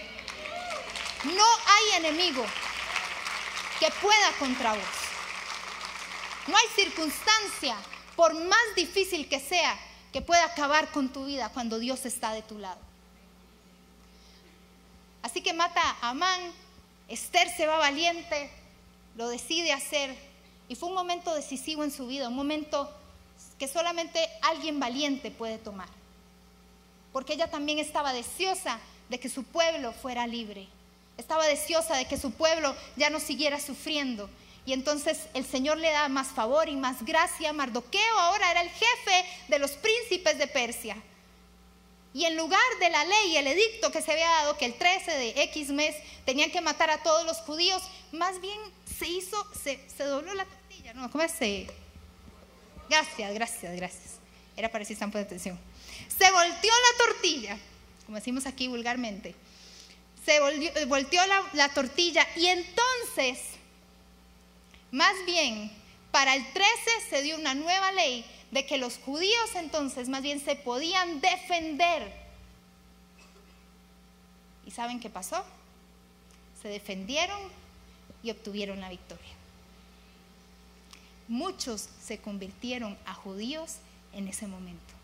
No 1.34 1.44
hay 1.68 1.98
enemigo 1.98 2.46
que 3.80 3.90
pueda 4.02 4.32
contra 4.40 4.74
vos. 4.74 4.84
No 6.48 6.56
hay 6.56 6.68
circunstancia, 6.76 7.76
por 8.16 8.34
más 8.34 8.76
difícil 8.76 9.28
que 9.28 9.40
sea, 9.40 9.78
que 10.14 10.22
pueda 10.22 10.46
acabar 10.46 10.92
con 10.92 11.10
tu 11.10 11.26
vida 11.26 11.50
cuando 11.50 11.80
Dios 11.80 12.06
está 12.06 12.32
de 12.32 12.42
tu 12.42 12.60
lado. 12.60 12.80
Así 15.24 15.42
que 15.42 15.54
mata 15.54 15.82
a 16.02 16.10
Amán, 16.10 16.54
Esther 17.08 17.50
se 17.50 17.66
va 17.66 17.78
valiente, 17.78 18.52
lo 19.16 19.28
decide 19.28 19.74
hacer 19.74 20.16
y 20.70 20.76
fue 20.76 20.90
un 20.90 20.96
momento 20.96 21.34
decisivo 21.34 21.84
en 21.84 21.92
su 21.92 22.08
vida, 22.08 22.30
un 22.30 22.36
momento 22.36 22.92
que 23.58 23.68
solamente 23.68 24.20
alguien 24.42 24.80
valiente 24.80 25.32
puede 25.32 25.58
tomar. 25.58 25.90
Porque 27.12 27.34
ella 27.34 27.50
también 27.50 27.80
estaba 27.80 28.14
deseosa 28.14 28.80
de 29.10 29.20
que 29.20 29.30
su 29.30 29.44
pueblo 29.44 29.94
fuera 29.94 30.28
libre. 30.28 30.68
Estaba 31.18 31.46
deseosa 31.48 31.96
de 31.96 32.06
que 32.06 32.18
su 32.18 32.32
pueblo 32.32 32.76
ya 32.96 33.10
no 33.10 33.20
siguiera 33.20 33.60
sufriendo. 33.60 34.30
Y 34.66 34.74
entonces 34.74 35.20
el 35.34 35.46
Señor 35.46 35.78
le 35.78 35.92
da 35.92 36.10
más 36.10 36.28
favor 36.28 36.68
y 36.68 36.76
más 36.76 37.06
gracia. 37.06 37.54
Mardoqueo 37.54 38.20
ahora 38.20 38.52
era 38.52 38.62
el 38.62 38.70
jefe 38.70 39.26
de 39.48 39.60
los 39.60 39.72
príncipes 39.72 40.38
de 40.38 40.48
Persia. 40.48 40.98
Y 42.14 42.26
en 42.26 42.38
lugar 42.38 42.62
de 42.80 42.90
la 42.90 43.04
ley 43.06 43.38
el 43.38 43.48
edicto 43.48 43.92
que 43.92 44.02
se 44.02 44.14
había 44.14 44.28
dado, 44.28 44.58
que 44.58 44.66
el 44.66 44.74
13 44.76 45.12
de 45.12 45.44
X 45.44 45.70
mes 45.70 45.96
tenían 46.26 46.50
que 46.50 46.62
matar 46.62 46.90
a 46.90 47.04
todos 47.04 47.26
los 47.26 47.38
judíos, 47.40 47.84
más 48.12 48.40
bien 48.40 48.58
se 48.98 49.08
hizo, 49.08 49.38
se, 49.62 49.78
dobló 50.04 50.34
la 50.34 50.46
tortilla, 50.46 50.94
¿no? 50.94 51.12
¿Cómo 51.12 51.24
es? 51.24 51.34
Gracias, 52.90 53.34
gracias, 53.34 53.76
gracias. 53.76 54.20
Era 54.56 54.70
para 54.70 54.86
decir 54.86 54.98
de 54.98 55.20
atención. 55.20 55.60
Se 56.08 56.32
volteó 56.32 56.72
la 56.72 57.06
tortilla, 57.06 57.58
como 58.06 58.18
decimos 58.18 58.46
aquí 58.46 58.70
vulgarmente 58.70 59.36
se 60.26 60.86
volteó, 60.86 61.22
la, 61.54 61.70
tortilla 61.70 62.28
y 62.36 62.48
entonces, 62.48 63.40
más 64.92 65.14
bien, 65.26 65.72
para 66.12 66.36
el 66.36 66.52
13 66.52 66.72
se 67.10 67.22
dio 67.22 67.38
una 67.38 67.54
nueva 67.54 67.92
ley 67.92 68.26
de 68.50 68.66
que 68.66 68.78
los 68.78 68.98
judíos 68.98 69.56
entonces 69.56 70.10
más 70.10 70.24
bien 70.24 70.44
se 70.44 70.56
podían 70.56 71.22
defender. 71.22 72.12
¿Y 74.66 74.72
saben 74.72 75.00
qué 75.00 75.10
pasó? 75.10 75.46
Se 76.62 76.70
defendieron 76.70 77.40
y 78.24 78.32
obtuvieron 78.32 78.82
la 78.82 78.90
victoria. 78.90 79.34
Muchos 81.28 81.90
se 82.04 82.20
convirtieron 82.20 82.98
a 83.06 83.14
judíos 83.14 83.76
en 84.14 84.28
ese 84.28 84.48
momento. 84.48 84.96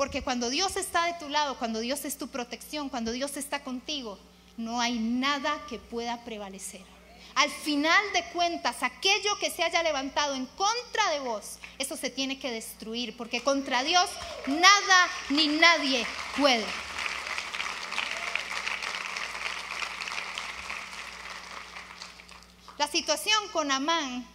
Porque 0.00 0.22
cuando 0.22 0.48
Dios 0.48 0.78
está 0.78 1.04
de 1.04 1.18
tu 1.18 1.28
lado, 1.28 1.58
cuando 1.58 1.78
Dios 1.78 2.06
es 2.06 2.16
tu 2.16 2.28
protección, 2.28 2.88
cuando 2.88 3.12
Dios 3.12 3.36
está 3.36 3.62
contigo, 3.62 4.18
no 4.56 4.80
hay 4.80 4.98
nada 4.98 5.60
que 5.68 5.78
pueda 5.78 6.24
prevalecer. 6.24 6.80
Al 7.34 7.50
final 7.50 8.02
de 8.14 8.24
cuentas, 8.32 8.82
aquello 8.82 9.38
que 9.38 9.50
se 9.50 9.62
haya 9.62 9.82
levantado 9.82 10.34
en 10.36 10.46
contra 10.46 11.10
de 11.10 11.20
vos, 11.20 11.58
eso 11.78 11.98
se 11.98 12.08
tiene 12.08 12.38
que 12.38 12.50
destruir, 12.50 13.14
porque 13.14 13.42
contra 13.42 13.82
Dios 13.82 14.08
nada 14.46 15.08
ni 15.28 15.48
nadie 15.48 16.06
puede. 16.38 16.64
La 22.78 22.88
situación 22.88 23.48
con 23.52 23.70
Amán 23.70 24.26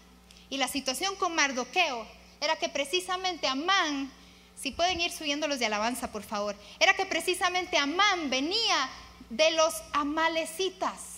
y 0.51 0.57
la 0.57 0.67
situación 0.67 1.15
con 1.15 1.33
Mardoqueo 1.33 2.07
era 2.39 2.55
que 2.55 2.69
precisamente 2.69 3.47
Amán 3.47 4.11
si 4.55 4.71
pueden 4.71 5.01
ir 5.01 5.11
subiendo 5.11 5.47
los 5.47 5.59
de 5.59 5.65
alabanza, 5.65 6.11
por 6.11 6.23
favor. 6.23 6.55
Era 6.79 6.95
que 6.95 7.05
precisamente 7.05 7.77
Amán 7.77 8.29
venía 8.29 8.89
de 9.29 9.51
los 9.51 9.73
amalecitas. 9.93 11.15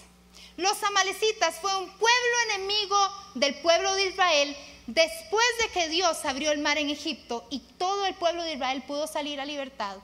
Los 0.57 0.81
amalecitas 0.83 1.55
fue 1.61 1.75
un 1.77 1.89
pueblo 1.89 2.37
enemigo 2.49 2.97
del 3.35 3.55
pueblo 3.55 3.93
de 3.95 4.07
Israel 4.07 4.57
después 4.87 5.45
de 5.61 5.69
que 5.69 5.89
Dios 5.89 6.25
abrió 6.25 6.51
el 6.51 6.59
mar 6.59 6.77
en 6.77 6.89
Egipto 6.89 7.45
y 7.49 7.59
todo 7.77 8.05
el 8.05 8.15
pueblo 8.15 8.43
de 8.43 8.53
Israel 8.53 8.83
pudo 8.87 9.05
salir 9.05 9.39
a 9.39 9.45
libertad. 9.45 9.97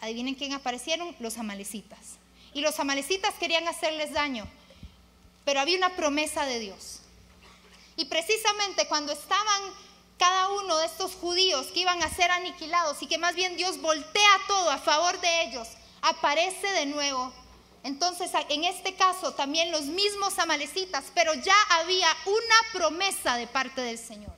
Adivinen 0.00 0.36
quién 0.36 0.54
aparecieron, 0.54 1.14
los 1.18 1.36
amalecitas. 1.36 2.16
Y 2.54 2.60
los 2.60 2.78
amalecitas 2.80 3.34
querían 3.34 3.68
hacerles 3.68 4.12
daño, 4.12 4.46
pero 5.44 5.60
había 5.60 5.76
una 5.76 5.96
promesa 5.96 6.46
de 6.46 6.60
Dios. 6.60 7.00
Y 7.96 8.06
precisamente 8.06 8.86
cuando 8.86 9.12
estaban 9.12 9.62
cada 10.18 10.48
uno 10.50 10.76
de 10.78 10.86
estos 10.86 11.14
judíos 11.14 11.68
que 11.68 11.80
iban 11.80 12.02
a 12.02 12.10
ser 12.10 12.30
aniquilados 12.30 13.00
y 13.02 13.06
que 13.06 13.18
más 13.18 13.34
bien 13.34 13.56
Dios 13.56 13.80
voltea 13.80 14.30
todo 14.46 14.70
a 14.70 14.78
favor 14.78 15.18
de 15.20 15.42
ellos, 15.42 15.68
aparece 16.02 16.66
de 16.72 16.86
nuevo. 16.86 17.32
Entonces, 17.84 18.30
en 18.48 18.64
este 18.64 18.94
caso, 18.94 19.32
también 19.32 19.70
los 19.70 19.84
mismos 19.84 20.38
amalecitas, 20.38 21.04
pero 21.14 21.32
ya 21.34 21.54
había 21.70 22.08
una 22.26 22.72
promesa 22.72 23.36
de 23.36 23.46
parte 23.46 23.80
del 23.80 23.98
Señor. 23.98 24.32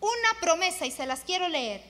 Una 0.00 0.40
promesa, 0.40 0.84
y 0.84 0.90
se 0.90 1.06
las 1.06 1.20
quiero 1.20 1.48
leer. 1.48 1.82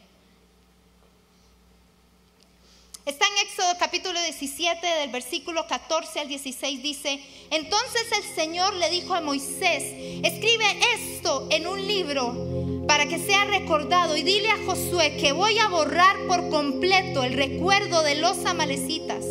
Está 3.06 3.24
en 3.28 3.46
Éxodo 3.46 3.72
capítulo 3.78 4.20
17 4.20 4.84
del 4.84 5.10
versículo 5.10 5.66
14 5.68 6.20
al 6.20 6.28
16 6.28 6.82
dice, 6.82 7.24
entonces 7.50 8.02
el 8.10 8.34
Señor 8.34 8.74
le 8.74 8.90
dijo 8.90 9.14
a 9.14 9.20
Moisés, 9.20 9.84
escribe 10.24 10.66
esto 10.96 11.46
en 11.50 11.68
un 11.68 11.86
libro 11.86 12.55
para 12.86 13.06
que 13.06 13.18
sea 13.18 13.44
recordado 13.44 14.16
y 14.16 14.22
dile 14.22 14.48
a 14.50 14.64
Josué 14.64 15.16
que 15.16 15.32
voy 15.32 15.58
a 15.58 15.68
borrar 15.68 16.16
por 16.28 16.48
completo 16.48 17.24
el 17.24 17.34
recuerdo 17.34 18.02
de 18.02 18.16
los 18.16 18.44
amalecitas. 18.44 19.24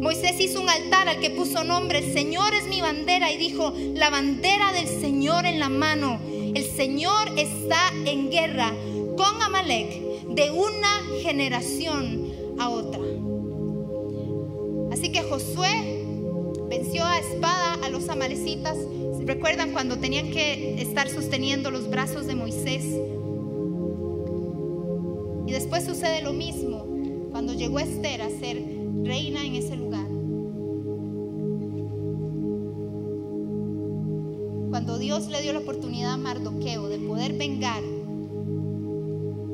Moisés 0.00 0.40
hizo 0.40 0.60
un 0.60 0.68
altar 0.68 1.08
al 1.08 1.20
que 1.20 1.30
puso 1.30 1.62
nombre, 1.62 1.98
el 1.98 2.12
Señor 2.12 2.54
es 2.54 2.66
mi 2.68 2.80
bandera 2.80 3.30
y 3.30 3.36
dijo, 3.36 3.74
la 3.94 4.08
bandera 4.08 4.72
del 4.72 4.88
Señor 4.88 5.44
en 5.44 5.60
la 5.60 5.68
mano. 5.68 6.18
El 6.54 6.64
Señor 6.64 7.28
está 7.36 7.92
en 8.06 8.30
guerra 8.30 8.72
con 9.16 9.42
Amalek 9.42 10.00
de 10.28 10.50
una 10.50 11.02
generación 11.22 12.32
a 12.58 12.70
otra. 12.70 13.00
Así 14.90 15.12
que 15.12 15.22
Josué 15.22 15.99
a 17.02 17.18
espada 17.18 17.74
a 17.84 17.90
los 17.90 18.08
amalecitas. 18.08 18.76
¿Recuerdan 19.24 19.72
cuando 19.72 19.98
tenían 19.98 20.30
que 20.30 20.80
estar 20.80 21.08
sosteniendo 21.08 21.70
los 21.70 21.90
brazos 21.90 22.26
de 22.26 22.34
Moisés? 22.34 22.84
Y 25.46 25.52
después 25.52 25.84
sucede 25.84 26.22
lo 26.22 26.32
mismo 26.32 26.86
cuando 27.30 27.52
llegó 27.52 27.78
Esther 27.80 28.22
a 28.22 28.30
ser 28.30 28.62
reina 29.02 29.44
en 29.44 29.56
ese 29.56 29.76
lugar. 29.76 30.06
Cuando 34.70 34.98
Dios 34.98 35.28
le 35.28 35.42
dio 35.42 35.52
la 35.52 35.58
oportunidad 35.58 36.12
a 36.14 36.16
Mardoqueo 36.16 36.88
de 36.88 36.98
poder 36.98 37.34
vengar 37.34 37.82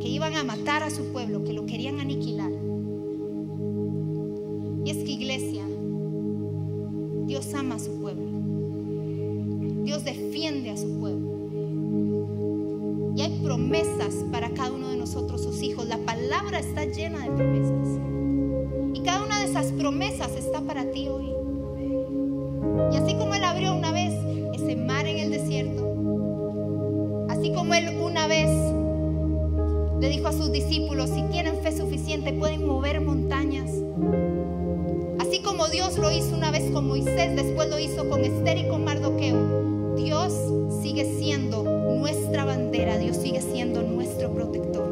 que 0.00 0.08
iban 0.08 0.36
a 0.36 0.44
matar 0.44 0.82
a 0.84 0.90
su 0.90 1.12
pueblo, 1.12 1.42
que 1.42 1.52
lo 1.52 1.66
querían 1.66 1.98
aniquilar. 1.98 2.65
Discípulos, 30.52 31.10
si 31.10 31.22
tienen 31.30 31.56
fe 31.62 31.76
suficiente 31.76 32.32
pueden 32.32 32.66
mover 32.66 33.00
montañas. 33.00 33.70
Así 35.18 35.40
como 35.42 35.68
Dios 35.68 35.98
lo 35.98 36.10
hizo 36.10 36.36
una 36.36 36.50
vez 36.50 36.70
con 36.70 36.86
Moisés, 36.86 37.34
después 37.36 37.68
lo 37.68 37.78
hizo 37.78 38.08
con 38.08 38.24
Esther 38.24 38.58
y 38.58 38.68
con 38.68 38.84
Mardoqueo. 38.84 39.94
Dios 39.96 40.32
sigue 40.82 41.04
siendo 41.18 41.62
nuestra 41.62 42.44
bandera, 42.44 42.98
Dios 42.98 43.16
sigue 43.16 43.40
siendo 43.40 43.82
nuestro 43.82 44.32
protector. 44.32 44.86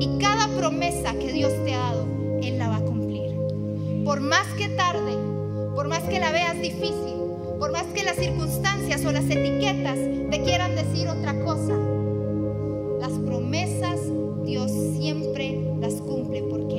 Y 0.00 0.18
cada 0.18 0.48
promesa 0.56 1.12
que 1.14 1.32
Dios 1.32 1.52
te 1.64 1.74
ha 1.74 1.78
dado, 1.78 2.06
Él 2.42 2.58
la 2.58 2.68
va 2.68 2.76
a 2.76 2.84
cumplir. 2.84 3.36
Por 4.04 4.20
más 4.20 4.46
que 4.56 4.68
tarde, 4.68 5.12
por 5.74 5.88
más 5.88 6.02
que 6.04 6.20
la 6.20 6.32
veas 6.32 6.60
difícil, 6.60 7.14
por 7.58 7.72
más 7.72 7.84
que 7.94 8.02
las 8.02 8.16
circunstancias 8.16 9.04
o 9.04 9.12
las 9.12 9.24
etiquetas 9.24 9.98
te 10.30 10.42
quieran 10.42 10.74
decir 10.74 11.08
otra 11.08 11.38
cosa, 11.44 11.76
las 13.00 13.12
promesas 13.24 14.00
Dios 14.52 14.70
siempre 14.98 15.58
las 15.80 15.94
cumple 15.94 16.42
porque 16.42 16.71